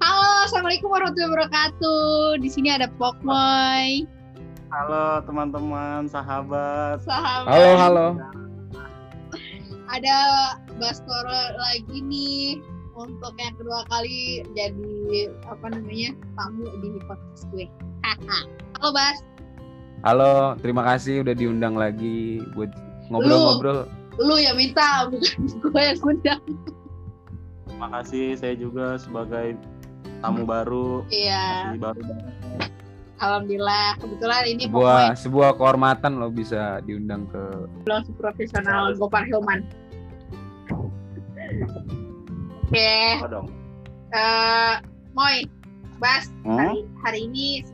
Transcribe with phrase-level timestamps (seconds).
[0.00, 2.42] Halo, assalamualaikum warahmatullahi wabarakatuh.
[2.42, 4.10] Di sini ada Pokmoy.
[4.74, 6.98] Halo teman-teman, sahabat.
[7.06, 7.46] Sahabat.
[7.46, 8.06] Halo, halo.
[9.86, 10.18] Ada
[10.82, 12.58] Baskoro lagi nih
[12.98, 17.70] untuk yang kedua kali jadi apa namanya tamu di podcast gue.
[18.82, 19.22] Halo Bas.
[20.02, 22.74] Halo, terima kasih udah diundang lagi buat
[23.14, 23.86] ngobrol-ngobrol.
[24.18, 25.38] Lu yang minta bukan
[25.70, 26.42] gue yang undang.
[27.80, 29.56] Terima kasih saya juga sebagai
[30.20, 31.00] tamu baru.
[31.08, 31.72] Iya.
[31.72, 32.34] Masih baru banget.
[33.16, 33.88] Alhamdulillah.
[33.96, 37.40] Kebetulan ini Sebuah sebuah kehormatan lo bisa diundang ke
[37.88, 39.64] langsung profesional Gopar Hilman.
[42.68, 43.48] Oke, Apa dong?
[44.12, 44.76] eh
[45.16, 45.48] Moy,
[45.96, 46.60] Bas, Hmm?
[46.60, 47.64] hari hari ini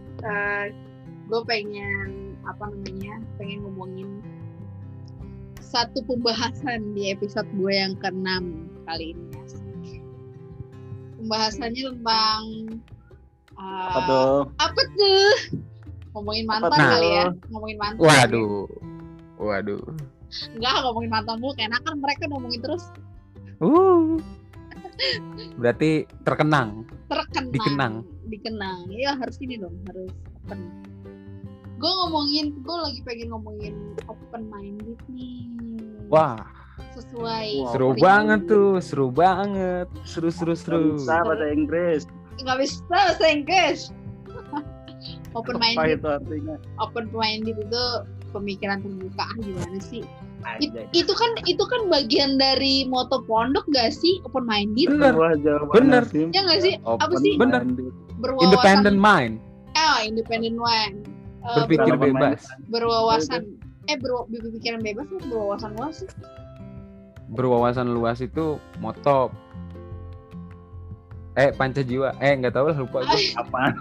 [1.26, 4.22] gue pengen apa namanya, pengen ngomongin
[5.58, 9.35] satu pembahasan di episode gue yang keenam kali ini.
[11.16, 12.40] Pembahasannya tentang
[13.56, 14.36] eh, Apa tuh?
[14.60, 15.30] apa tuh?
[16.16, 16.88] Ngomongin mantan tuh?
[16.96, 18.00] kali ya, ngomongin mantan.
[18.00, 18.64] Waduh.
[19.36, 19.82] Waduh.
[20.56, 22.84] Enggak ngomongin mantan mulu, kayak kan mereka ngomongin terus
[23.56, 24.20] Uh.
[25.56, 26.84] Berarti terkenang.
[27.06, 27.94] terkenang Dikenang.
[28.26, 30.10] dikenang ya harus ini dong harus
[30.42, 30.58] open
[31.78, 33.74] gue ngomongin gue lagi pengen ngomongin
[34.10, 35.46] open minded nih
[36.10, 36.42] Wah,
[36.96, 37.70] sesuai Wow.
[37.70, 39.86] seru banget tuh, seru banget.
[40.02, 40.96] Seru seru seru.
[40.96, 42.02] Bisa bahasa Inggris.
[42.36, 43.78] nggak bisa bahasa Inggris
[45.32, 46.54] open Apa minded itu artinya?
[46.76, 47.82] open minded itu
[48.28, 50.04] pemikiran terbuka ah, gimana sih
[50.58, 55.16] It- itu kan itu kan bagian dari moto pondok gak sih open minded Bener.
[55.72, 56.04] Bener.
[56.30, 56.76] Ya nggak sih?
[56.82, 57.34] Apa Open sih?
[57.34, 57.64] Bener.
[58.16, 59.34] berwawasan Independent mind,
[59.74, 60.94] eh independent one
[61.42, 62.44] Eh, berpikir bebas.
[62.68, 63.48] berwawasan
[63.86, 66.10] eh ber, berpikiran bebas atau berwawasan luas sih
[67.26, 69.30] Berwawasan luas itu moto
[71.36, 72.16] Eh, panca jiwa.
[72.16, 73.36] Eh, nggak tahu lah lupa gue.
[73.36, 73.76] Apaan?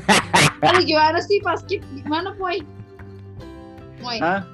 [0.76, 1.80] Lu gimana sih paskib?
[1.96, 2.60] Gimana, Moy?
[4.04, 4.44] Moy, Hah?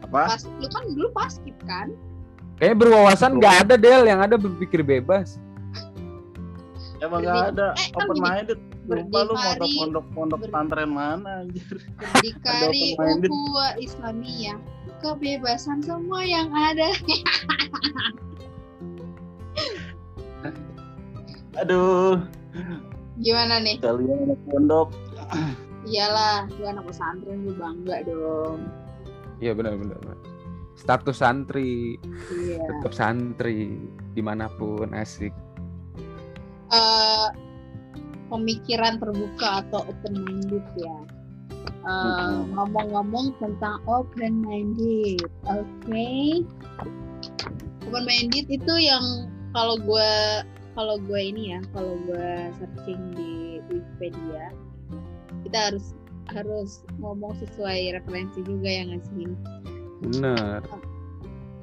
[0.00, 0.34] Apa?
[0.34, 1.92] pas, lu kan dulu paskib kan?
[2.56, 5.36] Kayaknya berwawasan nggak ada Del, yang ada berpikir bebas.
[7.04, 8.58] Emang nggak ada eh, kan open gini, minded.
[8.90, 11.76] Lupa lu mau pondok-pondok pesantren mana anjir.
[12.00, 13.30] Berdikari Ada open-minded.
[13.30, 14.58] ukhuwa Islamiyah.
[15.00, 16.92] Kebebasan semua yang ada.
[21.58, 22.20] Aduh,
[23.20, 23.76] Gimana nih?
[23.82, 24.88] kalian anak pondok.
[25.84, 28.68] Iyalah, lu anak pesantren lu bangga dong.
[29.40, 29.96] Iya benar benar.
[30.00, 30.18] benar.
[30.76, 32.00] Status santri,
[32.32, 32.64] Iya.
[32.64, 33.76] tetap santri
[34.16, 35.32] di mana pun asik.
[36.70, 37.28] Eh,
[38.30, 40.96] pemikiran terbuka atau open minded ya.
[41.80, 42.36] Eh.
[42.52, 46.08] Ngomong-ngomong tentang open minded, oke?
[47.88, 50.12] Open minded itu yang kalau gue
[50.76, 52.30] kalau gue ini ya, kalau gue
[52.60, 53.32] searching di
[53.72, 54.52] Wikipedia,
[55.48, 55.96] kita harus
[56.30, 56.70] harus
[57.02, 59.26] ngomong sesuai referensi juga ya nggak sih?
[60.04, 60.60] Bener.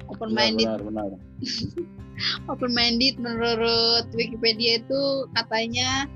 [0.08, 1.10] Open Benar, minded benar, benar.
[2.50, 5.02] open minded menurut Wikipedia itu
[5.38, 6.10] katanya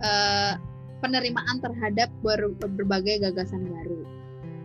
[0.00, 0.52] eh,
[1.04, 4.00] penerimaan terhadap ber- berbagai gagasan baru.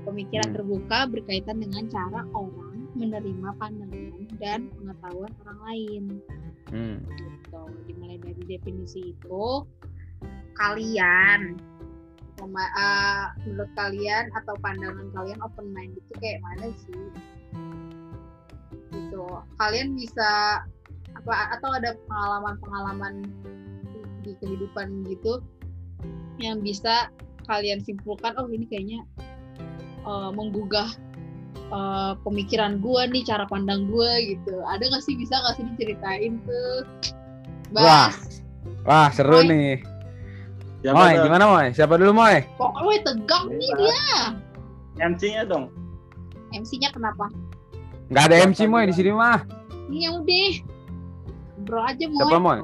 [0.08, 0.56] Pemikiran Hmm.
[0.56, 6.04] terbuka berkaitan dengan cara orang menerima pandangan dan pengetahuan orang lain.
[6.72, 6.98] Hmm.
[7.04, 7.62] Gitu.
[7.92, 9.68] Dimulai dari definisi itu,
[10.56, 11.60] kalian
[12.40, 17.04] eh, menurut kalian atau pandangan kalian open mind itu kayak mana sih?
[18.96, 19.28] Gitu.
[19.60, 20.64] Kalian bisa
[21.20, 23.28] apa atau ada pengalaman-pengalaman
[24.24, 25.44] di kehidupan gitu
[26.38, 27.12] yang bisa
[27.46, 29.00] kalian simpulkan oh ini kayaknya
[30.04, 30.90] eh, menggugah
[31.70, 36.40] eh, pemikiran gua nih cara pandang gua gitu ada nggak sih bisa nggak sih diceritain
[36.44, 36.86] tuh
[37.72, 38.10] Wah.
[38.10, 38.42] Bas
[38.82, 39.48] Wah seru Moy.
[39.48, 39.74] nih.
[40.80, 41.66] Siapa Moy gimana Moy?
[41.70, 42.42] Siapa dulu Moy?
[42.56, 43.78] pokoknya tegang nih Bebas.
[43.78, 44.04] dia
[45.00, 45.66] MC-nya dong.
[46.52, 47.28] MC-nya kenapa
[48.10, 49.44] Nggak ada Siapa MC Moy di sini mah.
[49.86, 50.50] ini ya udah
[51.62, 52.60] bro aja Siapa mau Moy?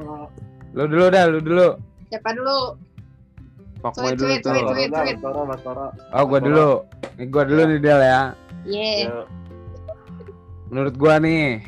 [0.74, 1.68] Lu dulu dah, lu dulu.
[2.08, 2.58] siapa dulu
[3.86, 4.90] Pok Moy Cuit, dulu cuit,
[5.22, 5.38] tuh.
[6.18, 6.70] Oh gua dulu.
[7.22, 8.22] Ini gua dulu nih Del ya.
[8.66, 9.26] yeah Yuk.
[10.74, 11.62] Menurut gua nih.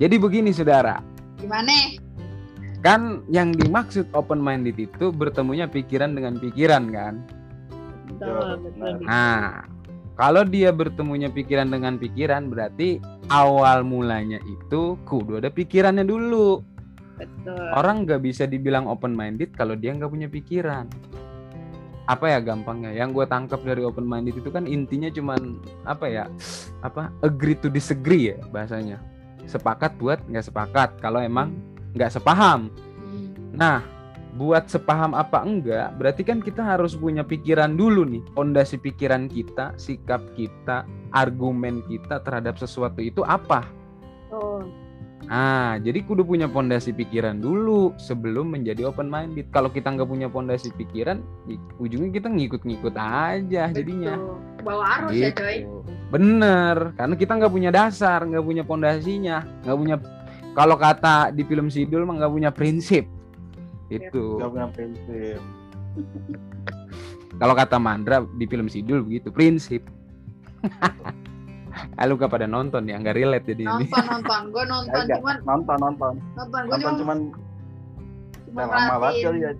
[0.00, 1.04] Jadi begini saudara.
[1.36, 2.00] gimana
[2.80, 7.14] Kan yang dimaksud open minded itu bertemunya pikiran dengan pikiran kan.
[8.08, 9.04] betul betul Nah.
[9.04, 9.44] Nah,
[10.16, 16.64] kalau dia bertemunya pikiran dengan pikiran berarti awal mulanya itu kudu ada pikirannya dulu.
[17.20, 20.88] betul Orang nggak bisa dibilang open minded kalau dia nggak punya pikiran.
[22.10, 22.90] Apa ya gampangnya?
[22.90, 26.24] Yang gue tangkap dari open minded itu kan intinya cuman apa ya?
[26.82, 28.98] Apa agree to disagree ya bahasanya.
[29.46, 30.98] Sepakat buat nggak sepakat.
[30.98, 31.54] Kalau emang
[31.94, 32.66] nggak sepaham.
[32.98, 33.54] Hmm.
[33.54, 33.78] Nah,
[34.34, 38.22] buat sepaham apa enggak, berarti kan kita harus punya pikiran dulu nih.
[38.34, 43.66] Fondasi pikiran kita, sikap kita, argumen kita terhadap sesuatu itu apa?
[44.30, 44.62] Oh,
[45.28, 49.52] Ah, jadi kudu punya fondasi pikiran dulu sebelum menjadi open minded.
[49.52, 51.20] Kalau kita nggak punya fondasi pikiran,
[51.76, 54.16] ujungnya kita ngikut-ngikut aja jadinya.
[54.16, 54.64] betul.
[54.64, 55.38] Bawa arus ya Gitu.
[55.44, 55.56] coy.
[56.10, 59.96] Bener, karena kita nggak punya dasar, nggak punya fondasinya, nggak punya.
[60.56, 63.04] Kalau kata di film Sidul mah nggak punya prinsip.
[63.90, 64.38] Itu.
[64.38, 65.38] Gak punya prinsip.
[67.38, 69.82] Kalau kata Mandra di film Sidul begitu, prinsip.
[71.94, 73.84] Ah, lu gak pada nonton ya, nggak relate jadi ini.
[73.86, 76.14] Nonton nonton, gue nonton cuman Nonton nonton.
[76.34, 77.18] nonton gue Nonton cuma cuman
[78.46, 79.50] cuma udah lama banget merhatiin, kali ya.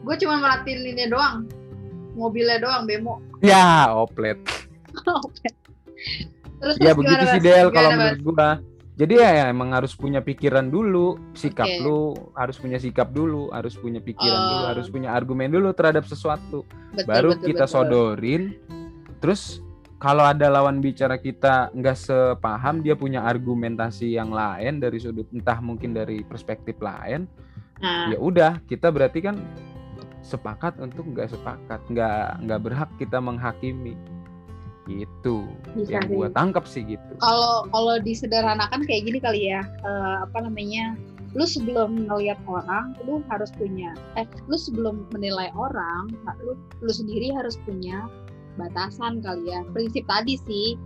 [0.00, 1.36] gue cuma merhatiin ini doang,
[2.12, 3.14] mobilnya doang bemo.
[3.40, 4.36] Ya, oplet.
[6.60, 7.40] Terus Ya terus begitu gimana, sih?
[7.40, 8.48] Del kalau menurut gua.
[9.00, 11.80] Jadi ya, ya emang harus punya pikiran dulu, sikap Oke.
[11.80, 14.68] lu harus punya sikap dulu, harus punya pikiran dulu, Oh.
[14.76, 16.68] harus punya argumen dulu terhadap sesuatu.
[16.92, 17.74] Betul, Baru betul, kita betul.
[17.80, 18.42] sodorin.
[19.24, 19.64] Terus
[20.00, 25.60] kalau ada lawan bicara kita nggak sepaham, dia punya argumentasi yang lain dari sudut entah
[25.60, 27.28] mungkin dari perspektif lain,
[27.80, 29.40] Nah, ya udah kita berarti kan
[30.20, 33.96] sepakat untuk nggak sepakat, nggak nggak berhak kita menghakimi.
[34.84, 35.46] Gitu.
[35.76, 37.12] Bisa yang gua tangkap sih gitu.
[37.22, 40.96] kalau kalau disederhanakan kayak gini kali ya, eh, apa namanya?
[41.30, 46.10] Lu sebelum ngelihat orang, lu harus punya eh lu sebelum menilai orang,
[46.42, 48.10] lu lu sendiri harus punya
[48.60, 49.64] batasan kali ya.
[49.72, 50.76] Prinsip tadi sih.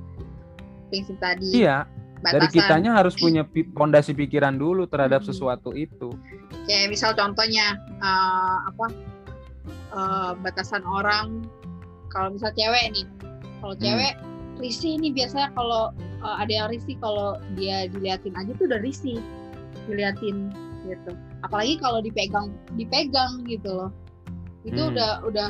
[0.88, 1.60] Prinsip tadi.
[1.60, 1.84] Iya,
[2.22, 2.54] dari batasan.
[2.54, 3.42] kitanya harus punya
[3.74, 5.28] fondasi pikiran dulu terhadap Hmm.
[5.28, 6.14] sesuatu itu.
[6.64, 8.86] kayak misal contohnya eh, apa
[9.92, 11.44] eh, batasan orang
[12.08, 13.04] kalau misal cewek nih
[13.60, 13.82] kalau Hmm.
[13.84, 14.12] cewek
[14.56, 19.20] risih nih biasanya kalau eh, ada yang risih kalau dia diliatin aja tuh udah risih
[19.84, 20.48] diliatin
[20.88, 21.12] gitu
[21.42, 23.90] apalagi kalau dipegang dipegang gitu loh
[24.64, 24.96] itu Hmm.
[24.96, 25.48] udah udah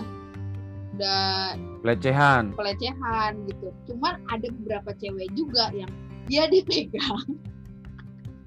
[0.94, 2.54] udah Pelecehan.
[2.54, 5.90] pelecehan gitu cuman ada beberapa cewek juga yang
[6.24, 7.26] dia dipegang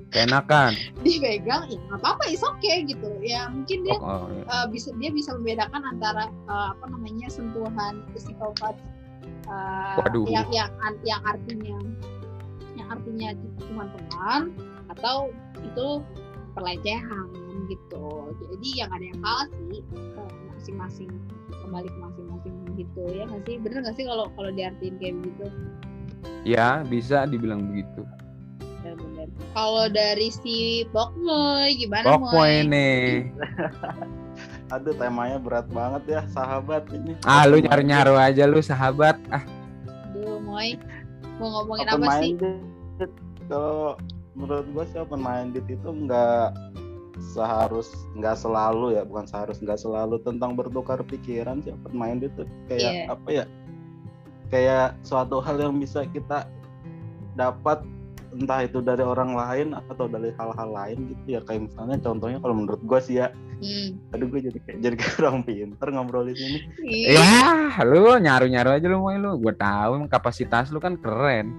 [0.07, 0.71] Keenakan.
[1.05, 4.43] dipegang ya nggak apa-apa is okay gitu ya mungkin dia Oh, oh, iya.
[4.47, 8.79] uh, bisa dia bisa membedakan antara uh, apa namanya sentuhan physical touch
[9.51, 10.23] uh, Waduh.
[10.31, 11.75] yang yang an- yang artinya
[12.79, 13.35] yang artinya
[13.67, 14.41] cuma teman
[14.87, 15.27] atau
[15.59, 15.87] itu
[16.55, 17.27] pelecehan
[17.67, 18.07] gitu
[18.47, 19.81] jadi yang ada yang salah sih
[20.55, 21.11] masing-masing
[21.51, 22.36] kembali ke masing-masing
[22.77, 25.45] gitu ya nggak sih bener nggak sih kalau kalau diartiin kayak begitu
[26.47, 28.07] Ya, bisa dibilang begitu.
[29.51, 32.71] kalau dari si Bokmoy gimana Pokoknya Moy?
[32.71, 33.03] nih.
[34.73, 37.19] Aduh temanya berat banget ya sahabat ini.
[37.27, 39.19] Ah, lu nyaru-nyaru aja lu sahabat.
[39.27, 39.43] Ah,
[40.07, 40.79] Aduh Moy
[41.37, 42.31] mau ngomongin open apa sih
[43.45, 43.93] kalau
[44.33, 46.49] menurut gue sih open minded itu nggak
[47.19, 52.43] seharus nggak selalu ya bukan seharus nggak selalu tentang bertukar pikiran sih open minded itu
[52.67, 53.03] kayak Iya.
[53.09, 53.45] apa ya
[54.47, 56.47] kayak suatu hal yang bisa kita
[57.33, 57.83] dapat
[58.31, 62.55] entah itu dari orang lain atau dari hal-hal lain gitu ya kayak misalnya contohnya kalau
[62.55, 63.97] menurut gue sih ya Hmm.
[64.13, 68.69] aduh gue jadi kayak jadi kayak orang pinter ngobrol di sini Ih, ya, lu nyaru-nyaru
[68.77, 69.33] aja lu Moy lu.
[69.41, 71.57] Gua tahu emang kapasitas lu kan keren.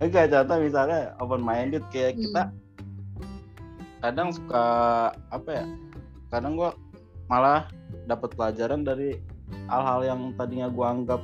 [0.00, 2.22] enggak contoh misalnya open minded kayak Hmm.
[2.24, 2.42] kita
[4.00, 4.64] kadang suka
[5.30, 5.64] apa ya
[6.32, 6.72] kadang gua
[7.28, 7.68] malah
[8.08, 9.20] dapat pelajaran dari
[9.70, 11.22] hal-hal yang tadinya gua anggap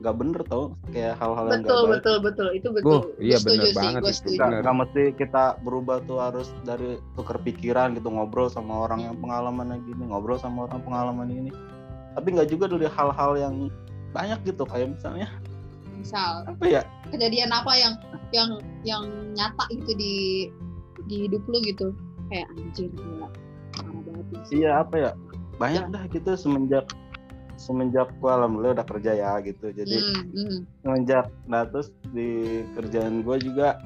[0.00, 0.72] gak bener tau?
[0.96, 1.92] Kayak hal-hal yang betul gak baik.
[1.92, 2.48] betul betul.
[2.56, 2.84] Itu betul.
[2.88, 4.16] Gua, Gua iya bener sih banget gue itu.
[4.16, 4.38] setuju.
[4.40, 4.60] Bener.
[4.64, 9.76] nggak mesti kita berubah tuh harus dari tukar pikiran gitu ngobrol sama orang yang pengalamannya
[9.84, 11.52] gini ngobrol sama orang pengalaman ini.
[12.16, 13.54] Tapi nggak juga dari hal-hal yang
[14.10, 15.28] banyak gitu kayak misalnya
[16.00, 16.82] misal apa ya?
[17.12, 17.94] kejadian apa yang
[18.32, 18.50] yang
[18.88, 19.04] yang
[19.36, 20.14] nyata gitu di
[21.06, 21.92] di hidup lu gitu
[22.30, 23.28] kayak anjir gila
[23.74, 25.10] parah banget sih iya apa ya?
[25.60, 26.86] Banyak dah gitu semenjak
[27.60, 29.68] semenjak gua alhamdulillah udah kerja ya gitu.
[29.74, 29.96] Jadi
[30.32, 30.58] hmm.
[30.80, 33.76] semenjak nah terus di kerjaan gue juga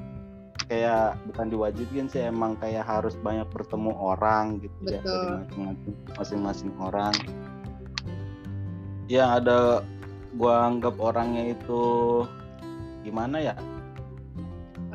[0.65, 5.11] kayak bukan diwajibin sih emang kayak harus banyak bertemu orang gitu ya Betul.
[5.11, 7.15] dari masing-masing masing-masing orang.
[9.05, 9.57] Yang ada
[10.39, 11.83] gua anggap orangnya itu
[13.05, 13.53] gimana ya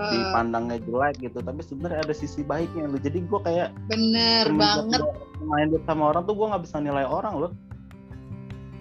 [0.09, 2.97] Dipandangnya jelek gitu tapi sebenarnya ada sisi baiknya loh.
[2.97, 5.01] Jadi gua kayak bener banget.
[5.41, 7.53] main sama orang tuh gua nggak bisa nilai orang loh.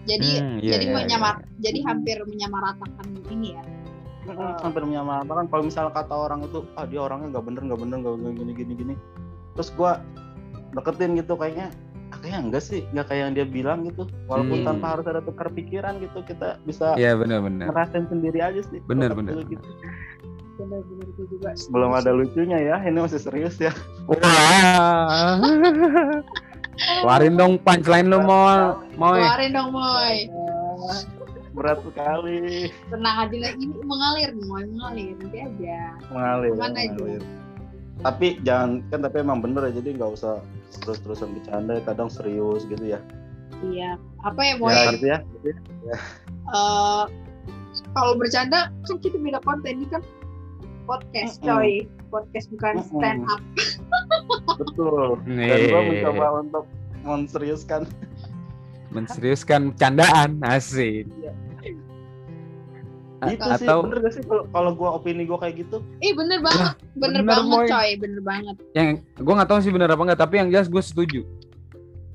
[0.08, 1.70] Jadi Hmm, iya, jadi iya, menyamar iya.
[1.70, 3.64] jadi hampir menyamaratakan ini ya?
[4.26, 5.46] Mm, hampir menyamaratakan.
[5.48, 8.52] Kalau misal kata orang itu ah dia orangnya nggak bener nggak bener nggak bener gini
[8.56, 8.94] gini gini.
[9.54, 10.02] Terus gua
[10.72, 11.70] deketin gitu kayaknya
[12.10, 14.04] ah, kayaknya enggak sih nggak kayak yang dia bilang gitu.
[14.26, 14.68] Walaupun Hmm.
[14.70, 17.70] tanpa harus ada tukar pikiran gitu kita bisa Iya benar-benar.
[17.70, 18.80] ngerasain sendiri aja sih.
[18.86, 19.68] Bener, bener, gue gitu.
[20.60, 23.72] Bener-bener gue juga Belum ada lucunya ya, ini masih serius ya.
[24.06, 25.39] Wah.
[26.80, 30.28] Keluarin dong punchline lu mau mau keluarin dong moy
[31.51, 32.72] Berat sekali.
[32.88, 36.51] tenang aja lah ini mengalir moy mengalir nanti aja Mengalir.
[36.54, 36.62] Aja.
[36.62, 37.22] mengalir.
[38.00, 40.39] Tapi jangan kan tapi emang bener ya jadi nggak usah
[40.80, 43.00] terus-terusan bercanda kadang serius gitu ya.
[43.66, 45.20] iya apa ya moy Ya gitu ya.
[46.48, 47.04] Eh,
[47.92, 50.00] kalau bercanda kan kita beda konten ini kan
[50.89, 53.41] podcast coy podcast bukan stand up
[54.58, 55.22] Betul.
[55.24, 56.65] Dan gua mencoba untuk
[57.00, 57.86] menseriuskan.
[58.89, 61.05] menseriuskan candaan asik.
[63.19, 65.84] A- Itu sih atau bener gak sih kalau kalau gua opini gua kayak gitu?
[66.00, 67.67] Ih bener banget, bener, bener, banget Moy.
[67.67, 70.79] coy, bener banget, yang gue nggak tahu sih benar apa enggak tapi yang jelas gue
[70.79, 71.22] setuju.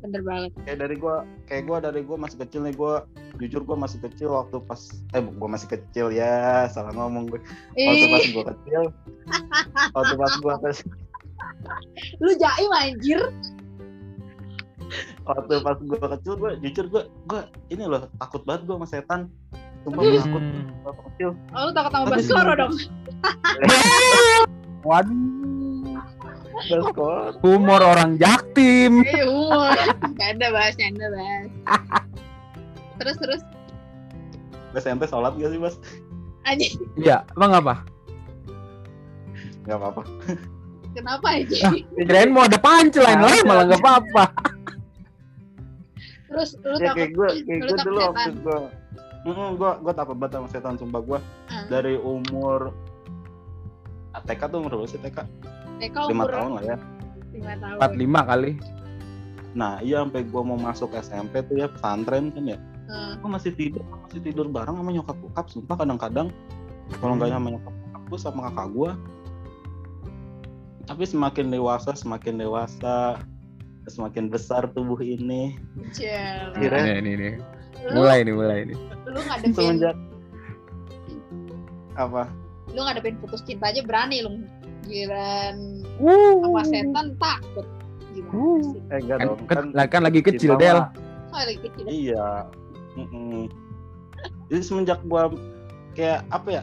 [0.05, 0.51] Bener banget.
[0.61, 4.29] Kayak dari gua kayak gua dari gua masih kecil nih gua jujur gua masih kecil
[4.31, 4.81] waktu pas
[5.11, 6.35] eh bu- gua masih kecil ya
[6.69, 7.41] salah ngomong gue
[7.75, 8.83] waktu pas gua kecil
[9.97, 10.87] waktu pas gua kecil
[12.21, 13.21] lu jaim anjir.
[15.25, 19.21] waktu pas gua kecil gua jujur gua gua ini loh takut banget gua sama setan
[19.83, 20.69] sumpah gua takut Hmm.
[20.85, 22.75] waktu kecil Oh, lu takut sama Baskoro dong.
[24.85, 25.44] Waduh,
[26.55, 29.03] Baskor humor orang jaktim.
[29.03, 29.75] Eh, umur.
[30.15, 31.49] Canda bahas, canda bahas.
[32.99, 33.41] Terus terus
[34.73, 35.75] SMP sholat gak sih mas
[36.45, 37.75] anjir, Iya, emang apa?
[39.65, 40.03] nggak apa-apa
[40.93, 41.73] kenapa aja?
[41.97, 44.25] Kirain mau ada punchline lah, malah nggak apa-apa.
[46.29, 48.59] Terus lu ya takut kayak gue kayak gue dulu waktu gue
[49.25, 51.19] mm gue gue takut banget sama setan sumpah gue
[51.49, 51.65] Ah.
[51.67, 52.71] dari umur
[54.13, 55.19] ah, TK tuh umur berapa sih TK
[55.81, 56.77] Eh, lima tahun lah ya
[57.33, 57.79] lima tahun.
[57.99, 58.51] 45 kali.
[59.55, 63.51] nah iya sampai gue mau masuk SMP tuh ya pesantren kan ya Eh, gue masih
[63.51, 66.29] tidur masih tidur bareng sama nyokap bokap sumpah kadang-kadang
[66.99, 68.91] kalau nggak sama nyokap bokap gue sama kakak gue
[70.85, 73.17] tapi semakin dewasa semakin dewasa
[73.85, 75.57] semakin besar tubuh ini.
[75.93, 77.35] Kira- nih, nih.
[77.85, 78.77] Lu, Mulai nih, mulai nih.
[79.05, 79.97] lu ngadepin semenjak
[81.95, 82.27] apa
[82.69, 84.43] lu ngadepin putus cinta aja berani lu
[84.87, 85.57] giran
[85.99, 86.43] Uh.
[86.43, 87.67] sama setan takut
[88.13, 88.59] gimana Uh.
[88.63, 90.79] sih eh enggak Kan, dong kan, lah, kan lagi kecil, Del.
[90.81, 90.89] oh,
[91.35, 92.47] lagi kecil Iya.
[92.95, 93.51] Mm-mm.
[94.49, 95.29] Jadi semenjak gua
[95.99, 96.63] kayak apa ya?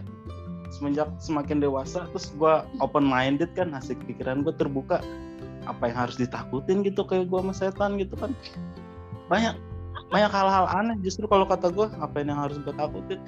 [0.72, 5.04] Semenjak semakin dewasa terus gua open minded kan asik pikiran gua terbuka
[5.68, 8.32] apa yang harus ditakutin gitu kayak gua sama setan gitu kan.
[9.28, 9.60] Banyak
[10.08, 13.20] banyak hal-hal aneh justru kalau kata gua apa yang harus gua takutin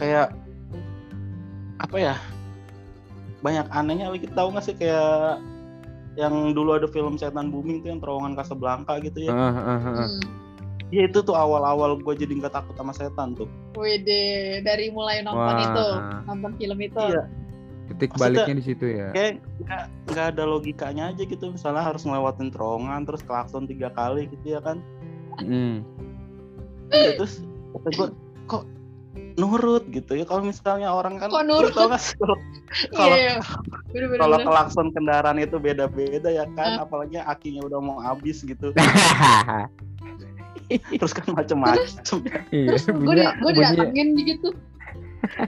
[0.00, 0.32] kayak
[1.76, 2.14] apa ya?
[3.44, 5.40] Banyak anehnya kita tahu nggak sih kayak
[6.16, 9.32] yang dulu ada film setan booming tuh yang terowongan Casablanca gitu ya.
[9.32, 9.78] Ah, ah.
[9.84, 10.20] hmm.
[10.88, 13.50] Ya itu tuh awal-awal gue jadi nggak takut sama setan tuh.
[13.76, 15.66] Wede, dari mulai nonton Wah.
[15.66, 15.86] itu,
[16.24, 17.02] nonton film itu.
[17.04, 17.24] Iya.
[17.86, 19.08] Titik Maksudnya- baliknya di situ ya.
[19.12, 21.44] Kayak nggak nggak ada logikanya aja gitu.
[21.52, 24.80] Misalnya harus ngelewatin terowongan terus klakson tiga kali gitu ya kan.
[25.42, 25.84] Hmm.
[26.94, 27.42] Ya, terus
[27.74, 28.08] kata gue
[28.46, 28.62] kok
[29.36, 30.24] nurut gitu ya.
[30.24, 31.72] Kalau misalnya orang kan Kok nurut?
[32.00, 32.16] sih
[32.96, 33.36] kalau Iya, iya.
[34.16, 36.80] Kalau klakson kendaraan itu beda-beda ya kan.
[36.82, 38.72] Apalagi akinya udah mau habis gitu.
[40.98, 42.26] terus kan macem-macem.
[42.50, 44.48] iya, Terus gue di, gue didatengin gitu.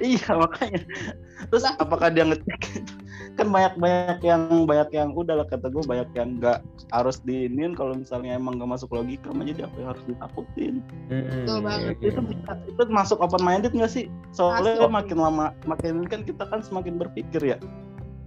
[0.05, 0.81] iya makanya.
[1.51, 1.75] Terus Lah.
[1.81, 2.61] apakah dia ngecek?
[3.39, 6.59] Kan banyak banyak yang banyak yang udah lah kata gue banyak yang nggak
[6.91, 10.75] harus diinin kalau misalnya emang nggak masuk logika mah jadi apa yang harus ditakutin
[11.09, 11.95] Hmm, Betul banget.
[12.03, 12.55] iya, itu iya.
[12.67, 14.91] itu masuk open minded nggak sih soalnya Masuk.
[14.91, 17.59] makin lama makin kan kita kan semakin berpikir ya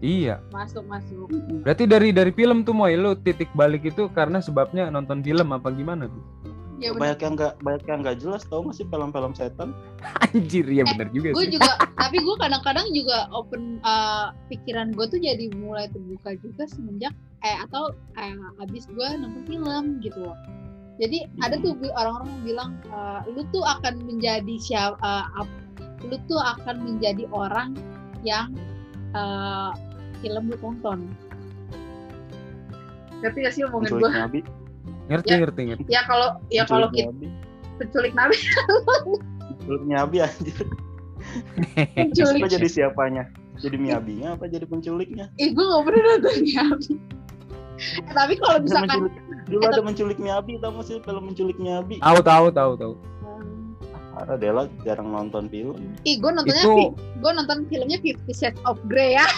[0.02, 1.30] Iya, Masuk, masuk.
[1.62, 5.70] berarti dari dari film tuh Moy, lu titik balik itu karena sebabnya nonton film apa
[5.70, 6.24] gimana tuh?
[6.82, 7.02] Ya bener.
[7.14, 9.70] banyak yang nggak banyak yang nggak jelas tau nggak sih film-film setan
[10.26, 11.54] Anjir, iya Eh, bener juga Gue sih.
[11.54, 11.72] juga,
[12.02, 17.58] tapi gue kadang-kadang juga open uh, pikiran gue tuh jadi mulai terbuka juga semenjak eh
[17.62, 20.38] atau eh, abis gue nonton film gitu loh.
[20.98, 25.30] Jadi ada tuh bi- orang-orang yang bilang uh, lu tuh akan menjadi siapa,
[26.06, 27.74] lu tuh akan menjadi orang
[28.22, 28.54] yang
[29.14, 29.74] uh,
[30.22, 31.10] film lu tonton.
[33.22, 34.10] Ngerti gak sih omongan gue?
[35.12, 35.38] Ngerti, ya.
[35.44, 35.90] ngerti, ngerti.
[35.92, 37.28] Ya kalau ya kalau kita nabi
[37.82, 38.38] penculik nabi,
[39.60, 40.58] penculik nabi anjir
[42.00, 42.42] penculik.
[42.48, 43.24] Jadi siapanya
[43.60, 46.94] jadi miabinya apa jadi penculiknya Ih gue gak pernah nonton nabi.
[47.82, 49.14] Eh, tapi kalau misalkan menculik,
[49.50, 52.94] dulu Eh, ada menculik miabi tau gak sih film menculik miabi Tahu, tahu, tahu, tahu.
[54.12, 55.76] Ada Dela jarang nonton film
[56.06, 59.26] Ih, gue nontonnya Itu- gue nonton filmnya Fifty Shades of Grey ya.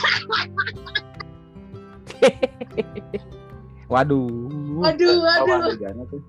[3.91, 4.49] Waduh.
[4.83, 5.59] Waduh, Tahu waduh.
[5.71, 6.21] adegannya tuh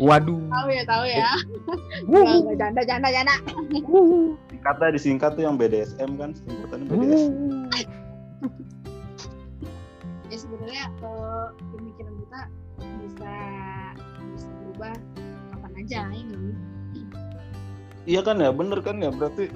[0.00, 0.40] Waduh.
[0.48, 1.30] Tahu ya, tahu ya.
[2.08, 2.56] Wuh.
[2.56, 3.34] Janda, janda, janda.
[4.64, 7.32] Kata disingkat tuh yang BDSM kan singkatannya BDSM
[10.32, 11.46] ya sebenarnya eh,
[11.76, 12.40] pemikiran kita
[13.04, 13.32] bisa
[14.32, 14.94] bisa berubah
[15.52, 17.04] kapan aja ya sih?
[18.02, 19.12] Iya kan ya, bener kan ya.
[19.12, 19.52] Berarti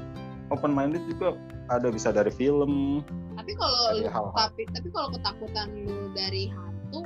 [0.52, 1.34] open minded juga
[1.72, 3.02] ada bisa dari film,
[3.34, 3.98] tapi kalau
[4.38, 7.02] tapi tapi kalau ketakutan lu dari hantu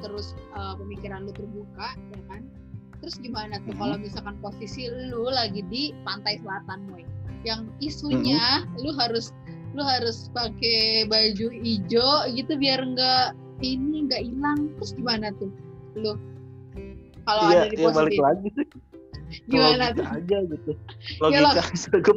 [0.00, 2.42] terus eh, pemikiran lu terbuka ya kan
[3.00, 3.80] terus gimana tuh Mhm.
[3.80, 7.04] kalau misalkan posisi lu lagi di pantai selatan Moy
[7.42, 9.32] yang isunya lu harus
[9.72, 13.32] lu harus pakai baju hijau gitu biar enggak
[13.64, 15.48] ini enggak hilang terus gimana tuh
[15.96, 16.12] lu
[17.24, 18.66] kalau Iya, ada di iya balik posisi lagi sih.
[19.46, 20.70] gimana Logika tuh aja gitu.
[21.30, 22.16] Ya, Logika soalnya gue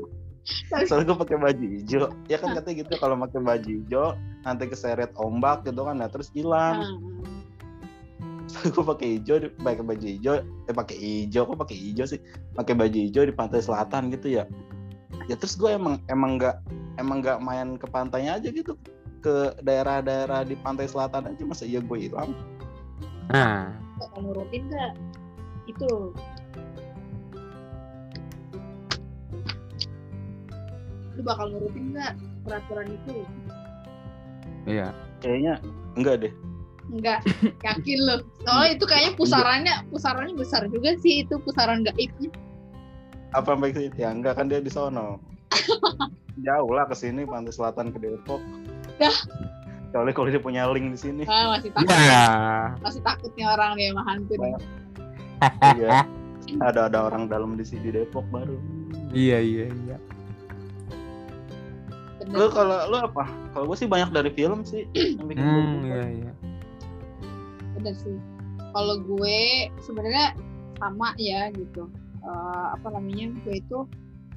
[0.84, 2.08] soalnya gue pakai baju hijau.
[2.26, 4.08] Ya kan katanya gitu kalau pakai baju hijau
[4.42, 6.82] nanti keseret ombak gitu kan, nah terus hilang.
[8.74, 12.20] gue pakai hijau pakai baju hijau eh pakai hijau kok pakai hijau sih?
[12.54, 14.44] Pakai baju hijau di pantai selatan gitu ya.
[15.26, 16.62] Ya terus gue emang emang nggak
[17.02, 18.78] emang nggak main ke pantainya aja gitu.
[19.24, 22.36] Ke daerah-daerah di pantai selatan aja masa iya gue hilang.
[23.32, 24.92] Nah, bakal nurutin nggak?
[25.66, 26.12] Itu.
[31.14, 33.24] Lu bakal nurutin nggak peraturan itu?
[34.64, 34.96] Iya.
[35.20, 35.60] kayaknya
[35.96, 36.34] enggak deh
[36.92, 37.24] Enggak,
[37.64, 38.16] yakin lo.
[38.44, 42.32] Soalnya itu kayaknya pusarannya pusarannya besar juga sih itu pusaran gaibnya.
[43.34, 45.18] apa situ ya enggak kan dia di sono
[46.46, 48.38] jauh lah ke sini pantai selatan ke Depok
[49.02, 49.18] Dah.
[49.90, 51.90] Soalnya kalau dia punya link di sini Ah, masih takut.
[51.98, 52.26] Ya.
[52.86, 54.54] Masih takutnya orang nih sama hantu nih.
[55.82, 56.06] iya
[56.62, 58.54] ada ada orang dalam di sini di Depok baru
[59.10, 59.98] Iya, iya, iya.
[62.22, 62.38] Bener.
[62.38, 64.86] lu kalau lu apa kalau gue sih banyak dari film sih
[65.18, 66.32] yang bikin gua Hmm, iya, iya.
[67.84, 68.18] Bener sih.
[68.72, 70.34] Kalau gue sebenarnya
[70.80, 71.92] sama ya gitu.
[72.24, 73.36] Eh, apa namanya?
[73.44, 73.84] Gue itu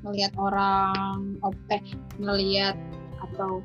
[0.03, 1.39] ngelihat orang
[1.71, 1.83] eh
[2.19, 2.75] ngelihat
[3.23, 3.63] atau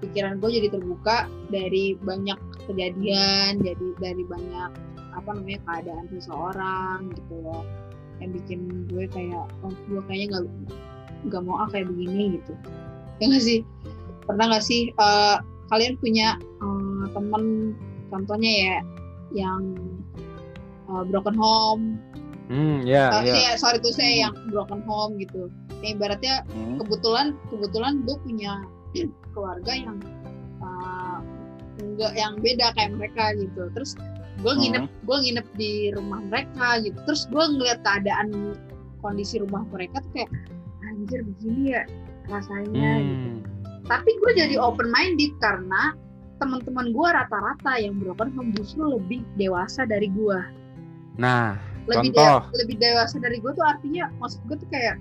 [0.00, 4.72] pikiran gue jadi terbuka dari banyak kejadian, jadi dari banyak
[5.12, 7.62] apa namanya keadaan seseorang gitu loh
[8.20, 10.44] yang bikin gue kayak oh gue kayaknya nggak
[11.28, 12.52] nggak mau ah kayak begini gitu
[13.18, 13.58] ya nggak sih
[14.24, 15.36] pernah nggak sih eh,
[15.72, 17.74] kalian punya eh, temen
[18.12, 18.76] contohnya ya
[19.30, 19.76] yang
[20.90, 21.96] uh, broken home,
[22.50, 23.34] Hmm, ya, uh, ya.
[23.38, 25.46] ya, sorry tuh saya yang broken home gitu.
[25.86, 26.82] Yang ibaratnya Hmm.
[26.82, 28.52] kebetulan kebetulan gue punya
[29.32, 29.98] keluarga yang
[30.58, 31.22] uh,
[31.78, 33.70] enggak yang beda kayak mereka gitu.
[33.78, 33.94] Terus
[34.42, 36.98] gue nginep gue nginep di rumah mereka gitu.
[37.06, 38.58] Terus gue ngeliat keadaan
[38.98, 40.30] kondisi rumah mereka tuh kayak
[40.90, 41.82] anjir begini ya
[42.28, 43.40] rasanya gitu Hmm.
[43.88, 45.96] tapi gue jadi open minded karena
[46.40, 50.40] teman-teman gue rata-rata yang broken home justru lebih dewasa dari gue
[51.20, 52.48] Nah, lebih Contoh.
[52.48, 54.96] de- lebih dewasa dari gue tuh artinya maksud gue tuh kayak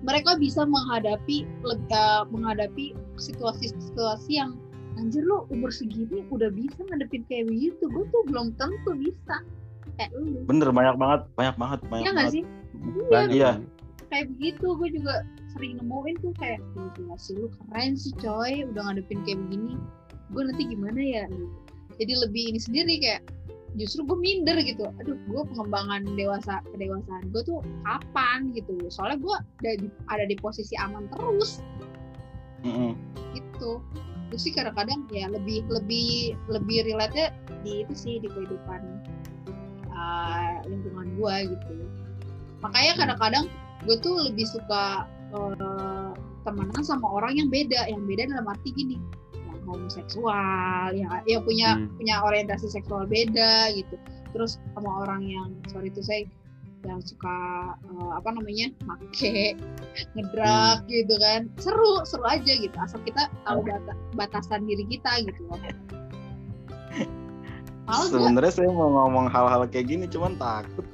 [0.00, 4.54] mereka bisa menghadapi eh, menghadapi situasi-situasi yang
[4.96, 9.42] anjir lo umur segini udah bisa ngadepin kayak begitu gue tuh belum tentu bisa
[9.96, 12.44] kayak lu bener banyak banget banyak banget banyak ya nggak banget sih
[13.10, 13.30] banyak.
[13.32, 13.50] Iya.
[14.08, 15.14] kayak begitu gue juga
[15.50, 19.74] sering nemuin tuh kayak "Wah, gila sih lu keren sih coy udah ngadepin kayak begini
[20.30, 21.46] gue nanti gimana ya gitu.
[21.98, 23.22] jadi lebih ini sendiri kayak
[23.78, 29.36] justru gue minder gitu aduh gue pengembangan dewasa kedewasaan gue tuh kapan gitu soalnya gue
[29.62, 31.62] ada di, ada di posisi aman terus
[32.66, 32.98] Mm-mm.
[33.38, 33.78] gitu
[34.30, 38.80] terus sih kadang-kadang ya lebih lebih lebih relate di itu sih di kehidupan
[39.90, 41.74] uh, lingkungan gue gitu
[42.60, 43.00] makanya Hmm.
[43.06, 43.44] kadang-kadang
[43.88, 46.12] gue tuh lebih suka uh,
[46.44, 48.96] temenan sama orang yang beda yang beda dalam arti gini
[49.70, 51.88] homoseksual yang yang punya Hmm.
[51.96, 53.94] punya orientasi seksual beda gitu.
[54.30, 56.26] Terus sama orang yang sorry itu saya
[56.80, 57.36] yang suka
[57.76, 59.54] uh, apa namanya make
[60.14, 61.46] ngedrak gitu kan.
[61.56, 65.60] Seru seru aja gitu asal kita tahu bata- batasan diri kita gitu loh.
[68.06, 70.86] Sebenarnya saya mau ngomong hal-hal kayak gini cuman takut.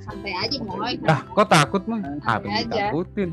[0.00, 0.96] Santai aja moy.
[1.04, 1.98] Ah, kok takut mah?
[2.24, 2.64] Apa yang aja.
[2.88, 3.30] ditakutin?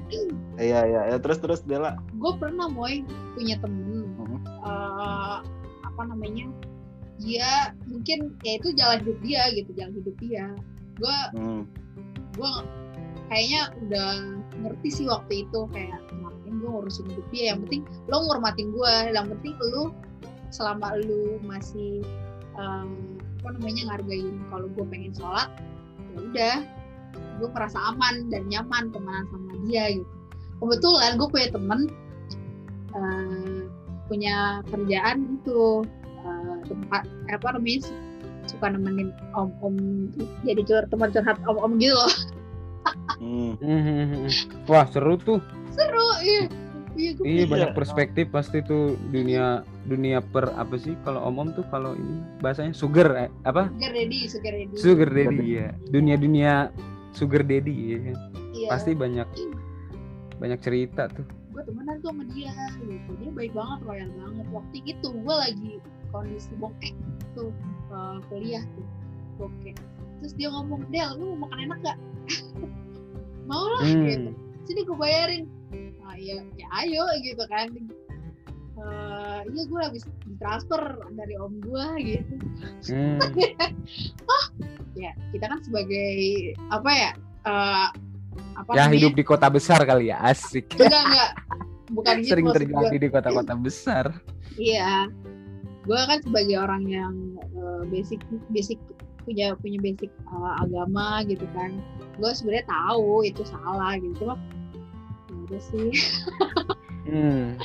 [0.58, 3.02] iya iya ya, terus terus Dela gue pernah moy
[3.34, 4.03] punya temen
[5.84, 6.50] Apa namanya
[7.22, 10.46] dia mungkin ya itu jalan hidup dia gitu jalan hidup dia.
[10.98, 11.64] Gue hmm.
[12.34, 12.52] gue
[13.30, 14.10] kayaknya udah
[14.66, 17.44] ngerti sih waktu itu kayak ngapain gue ngurusin hidup dia.
[17.54, 19.94] Yang penting lo ngormatin gue yang penting lu
[20.54, 22.06] selama lu masih
[22.58, 25.50] em, apa namanya ngargain kalau gue pengen sholat
[26.14, 26.58] ya udah.
[27.38, 30.14] Gue merasa aman dan nyaman temenan sama dia gitu.
[30.64, 31.80] Kebetulan gue punya temen
[32.94, 33.63] eh,
[34.06, 35.84] punya kerjaan itu
[36.24, 37.88] eh, tempat apa namanya
[38.44, 39.76] suka nemenin om-om
[40.44, 42.12] jadi curhat teman curhat om-om gitu loh
[43.16, 43.56] Hmm.
[43.64, 44.28] Hmm.
[44.68, 45.40] Wah, seru tuh.
[45.72, 46.52] seru iya
[46.94, 47.46] iya gue Iya Iya.
[47.48, 52.20] banyak perspektif pasti tuh dunia dunia per apa sih kalau om om tuh kalau ini
[52.44, 56.52] bahasanya sugar eh, apa sugar daddy sugar daddy sugar daddy ya dunia dunia
[57.16, 58.00] sugar daddy ya
[58.52, 58.68] iya.
[58.68, 59.26] pasti banyak
[60.38, 63.12] banyak cerita tuh gue temenan tuh sama dia gitu.
[63.22, 64.48] Dia baik banget loyal banget.
[64.50, 65.72] Waktu itu gue lagi
[66.10, 66.94] kondisi bokeh
[67.38, 67.50] tuh
[67.94, 68.86] eh, kuliah tuh
[69.38, 69.74] bokeh
[70.22, 72.00] terus dia ngomong Del lu mau makan enak gak
[73.50, 74.32] mau lah gitu.
[74.32, 74.64] Hmm.
[74.64, 75.44] sini gue bayarin.
[76.08, 77.76] Ah iya ya ayo gitu kan.
[78.74, 80.08] Eh, iya gue habis
[80.40, 82.34] transfer dari om gue gitu.
[82.88, 83.20] Hmm.
[85.04, 87.12] ya kita kan sebagai apa ya
[87.44, 87.90] eh,
[88.58, 88.94] apa ya namanya?
[88.98, 91.32] hidup di kota besar kali ya asik enggak enggak
[91.94, 94.06] bukan gitu sering terjadi di kota-kota besar
[94.58, 95.10] Iya,
[95.86, 98.22] gue kan sebagai orang yang eh, basic
[98.54, 98.78] basic
[99.26, 101.82] punya punya basic eh, agama gitu kan,
[102.22, 104.36] gue sebenarnya tahu itu salah gitu, cuma
[105.32, 105.90] ya udah sih,
[107.10, 107.58] hmm.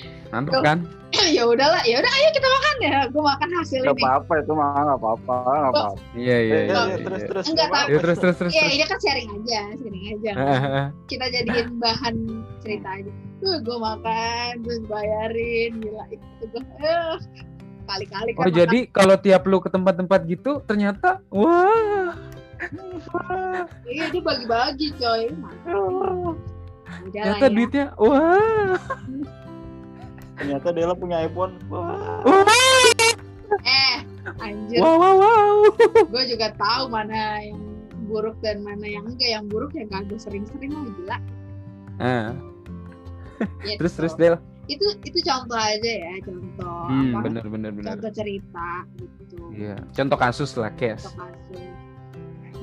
[0.49, 0.63] Tuh.
[0.65, 0.79] kan
[1.37, 4.03] ya udahlah, ya udah ayo kita makan ya, gue makan hasil Gak ini.
[4.03, 6.01] apa-apa itu mah gak apa-apa gak apa-apa.
[6.15, 6.97] iya iya Eh, iya, eh, iya.
[7.03, 7.45] terus terus.
[7.47, 7.91] Enggak, gak apa-apa.
[7.91, 8.75] Ya, terus terus terus Iya, terus.
[8.75, 10.31] ini kan sharing aja, sharing aja.
[11.07, 12.15] Kita jadiin bahan
[12.61, 13.11] cerita aja.
[13.39, 17.17] Tuh gue makan, terus bayarin, gila itu gue, eh,
[17.89, 22.13] kali-kali kan oh makan jadi kalau tiap lu ke tempat-tempat gitu ternyata wah
[23.87, 25.31] Iya dia bagi-bagi coy.
[27.09, 27.49] Ternyata ya.
[27.49, 28.75] duitnya wah
[30.39, 31.59] Ternyata Dela punya iPhone.
[31.69, 32.23] Wah.
[33.65, 33.97] Eh,
[34.39, 34.79] anjir.
[34.79, 35.57] wow wow wow
[36.07, 37.59] Gue juga tahu mana yang
[38.07, 39.29] buruk dan mana yang enggak.
[39.35, 41.19] Yang buruk yang gak gue sering-sering lah gila.
[41.99, 42.29] Ah,
[43.63, 43.79] Gitu.
[43.79, 44.35] terus terus Del
[44.67, 47.23] Itu itu contoh aja ya, contoh hmm, apa?
[47.25, 49.39] bener bener bener Contoh cerita gitu.
[49.55, 51.55] iya contoh kasus lah kes Contoh kasus.
[51.55, 51.71] Eh,
[52.51, 52.55] ya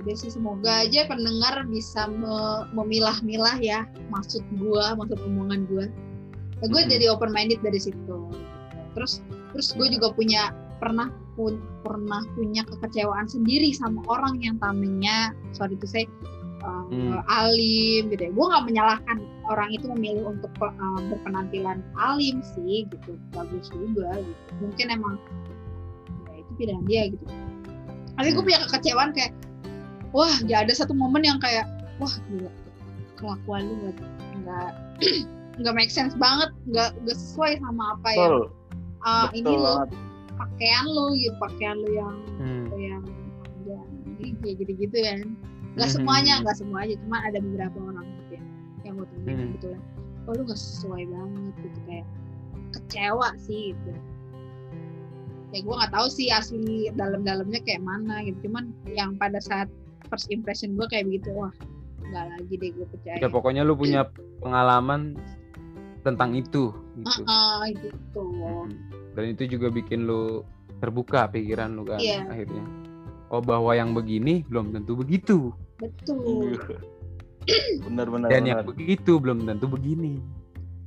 [0.00, 5.86] udah sih semoga aja pendengar bisa me- memilah-milah ya maksud gua, maksud omongan gua.
[6.60, 6.90] Nah, gue Mhm.
[6.92, 8.18] jadi open minded dari situ.
[8.96, 9.94] Terus terus gue Iya.
[9.96, 10.42] juga punya
[10.80, 16.04] pernah pun pernah punya kekecewaan sendiri sama orang yang tamengnya sorry to say
[16.60, 17.24] uh, Hmm.
[17.24, 18.30] alim gitu ya.
[18.32, 19.16] Gue nggak menyalahkan
[19.48, 23.16] orang itu memilih untuk uh, berpenampilan alim sih gitu.
[23.32, 24.50] Bagus juga gitu.
[24.60, 25.16] Mungkin emang
[26.28, 27.24] ya itu pilihan dia gitu.
[28.20, 28.48] Tapi gue Hmm.
[28.52, 29.32] punya kekecewaan kayak
[30.10, 31.66] wah gak ada satu momen yang kayak
[31.98, 32.50] wah gila
[33.20, 33.96] kelakuan lu nggak
[34.40, 34.70] nggak
[35.60, 38.44] nggak make sense banget nggak nggak sesuai sama apa yang Betul.
[39.04, 39.84] ah, ini lo
[40.40, 42.64] pakaian lo gitu pakaian lo yang Hmm.
[42.80, 43.04] yang
[43.68, 43.84] yang
[44.40, 45.20] kayak gitu-gitu kan
[45.76, 45.94] nggak Mhm.
[46.00, 48.42] semuanya nggak semuanya cuma ada beberapa orang gitu ya
[48.88, 49.44] yang gue temuin Mhm.
[49.52, 49.80] kebetulan
[50.24, 52.06] oh lu nggak sesuai banget gitu kayak
[52.72, 53.90] kecewa sih gitu
[55.52, 59.68] ya gue nggak tahu sih asli dalam-dalamnya kayak mana gitu cuman yang pada saat
[60.10, 61.52] first impression gue kayak begitu wah
[62.02, 64.10] nggak lagi deh gue percaya ya pokoknya lu punya
[64.42, 65.14] pengalaman
[66.02, 68.74] tentang itu gitu Ah, gitu Hmm.
[69.14, 70.42] dan itu juga bikin lu
[70.82, 72.26] terbuka pikiran lu kan Iya.
[72.26, 72.64] akhirnya
[73.30, 76.58] oh bahwa yang begini belum tentu begitu betul
[77.88, 78.28] Bener bener.
[78.28, 78.50] dan bener.
[78.52, 80.18] yang begitu belum tentu begini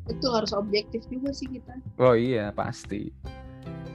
[0.04, 3.10] betul harus objektif juga sih kita oh iya pasti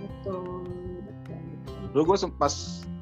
[0.00, 0.64] betul
[1.04, 1.88] betul, betul.
[1.92, 2.54] Dulu gue pas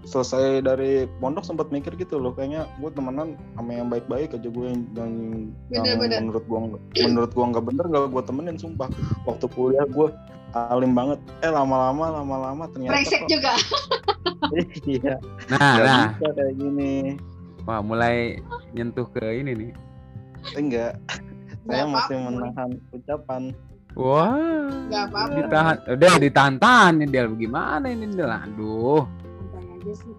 [0.06, 4.66] selesai dari pondok sempat mikir gitu loh kayaknya gue temenan sama yang baik-baik aja gue
[4.70, 5.12] yang, yang,
[5.74, 6.18] yang Bener-bener.
[6.22, 6.58] menurut gue
[7.02, 8.88] menurut gue nggak bener gak gue temenin sumpah.
[9.26, 10.08] Waktu kuliah gue
[10.54, 11.18] alim banget.
[11.42, 13.52] Eh lama-lama lama-lama ternyata kok- juga.
[14.86, 15.18] Iya.
[15.50, 16.08] Nah nggak nah.
[16.14, 16.94] bisa kayak gini.
[17.66, 18.38] Wah mulai
[18.78, 19.70] nyentuh ke ini nih.
[20.54, 21.02] Enggak.
[21.66, 23.42] Saya masih menahan ucapan.
[23.98, 24.70] Wah.
[24.86, 25.34] Nggak apa-apa.
[25.34, 25.76] Ditahan.
[25.98, 29.25] Udah ditahan nih Del gimana ini Del aduh
[29.86, 30.14] aja sih.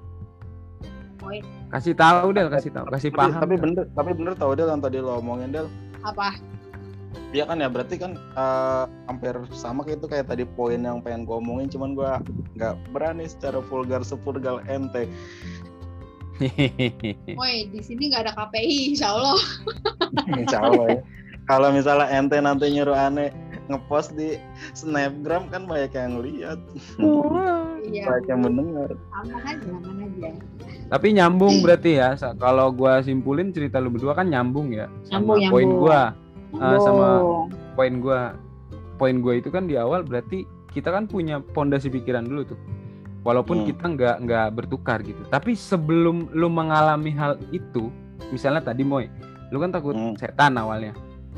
[1.20, 1.44] Poin.
[1.74, 3.64] Kasih tahu Del kasih tahu kasih tapi, paham tapi Del.
[3.68, 5.68] bener tapi bener tau Del yang tadi lo omongin Del.
[6.08, 6.40] Apa?
[7.36, 11.28] Iya kan ya berarti kan eh, hampir sama kayak itu kayak tadi poin yang pengen
[11.28, 12.12] gue omongin cuman gue
[12.56, 15.12] nggak berani secara vulgar sepulgar ente
[17.40, 19.42] Woi, di sini nggak ada KPI, insya Allah.
[20.38, 21.02] insya Allah ya.
[21.50, 23.34] Kalau misalnya ente nanti nyuruh aneh
[23.68, 24.40] ngepost di
[24.72, 26.60] snapgram kan banyak yang lihat
[27.80, 30.30] Iya, banyak yang mendengar aman aja, aman aja.
[30.88, 32.10] Tapi nyambung berarti ya.
[32.36, 35.82] Kalau gua simpulin cerita lu berdua kan nyambung ya sama Nyambung, poin nyambung.
[35.82, 36.02] gua.
[36.58, 37.22] Ah, sama-
[37.76, 38.22] Poin gua.
[38.98, 42.60] Poin gua itu kan di awal berarti kita kan punya pondasi pikiran dulu tuh.
[43.22, 43.68] Walaupun Hmm.
[43.68, 45.20] kita nggak nggak bertukar gitu.
[45.28, 47.92] Tapi sebelum lu mengalami hal itu,
[48.32, 49.12] misalnya tadi Moy,
[49.52, 50.16] lu kan takut Hmm.
[50.16, 50.96] setan awalnya.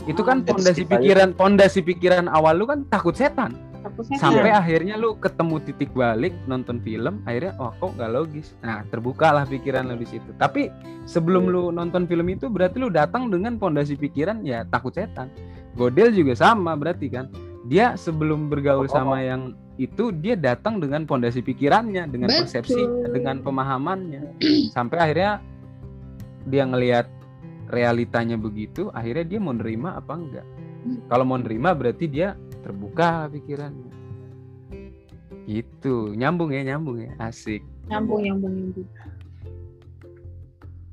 [0.08, 3.56] Itu kan pondasi pikiran pondasi pikiran awal lu kan takut setan.
[3.80, 4.20] takut setan.
[4.20, 4.60] sampai Iya.
[4.60, 9.88] akhirnya lu ketemu titik balik nonton film akhirnya wah kok nggak logis nah terbukalah pikiran
[9.88, 10.68] lu di situ tapi
[11.06, 11.54] sebelum Iya.
[11.56, 15.32] lu nonton film itu berarti lu datang dengan pondasi pikiran ya takut setan
[15.80, 17.32] Godel juga sama berarti kan
[17.66, 18.92] dia sebelum bergaul Oh.
[18.92, 22.52] sama yang itu dia datang dengan pondasi pikirannya dengan Betul.
[22.52, 22.84] persepsi
[23.16, 24.44] dengan pemahamannya
[24.76, 25.40] sampai akhirnya
[26.44, 27.08] dia ngelihat
[27.70, 30.48] realitanya begitu akhirnya dia mau nerima apa enggak
[31.08, 33.94] kalau mau nerima berarti dia terbuka pikirannya
[35.50, 38.88] gitu nyambung ya nyambung ya asik nyambung nyambung nyambung.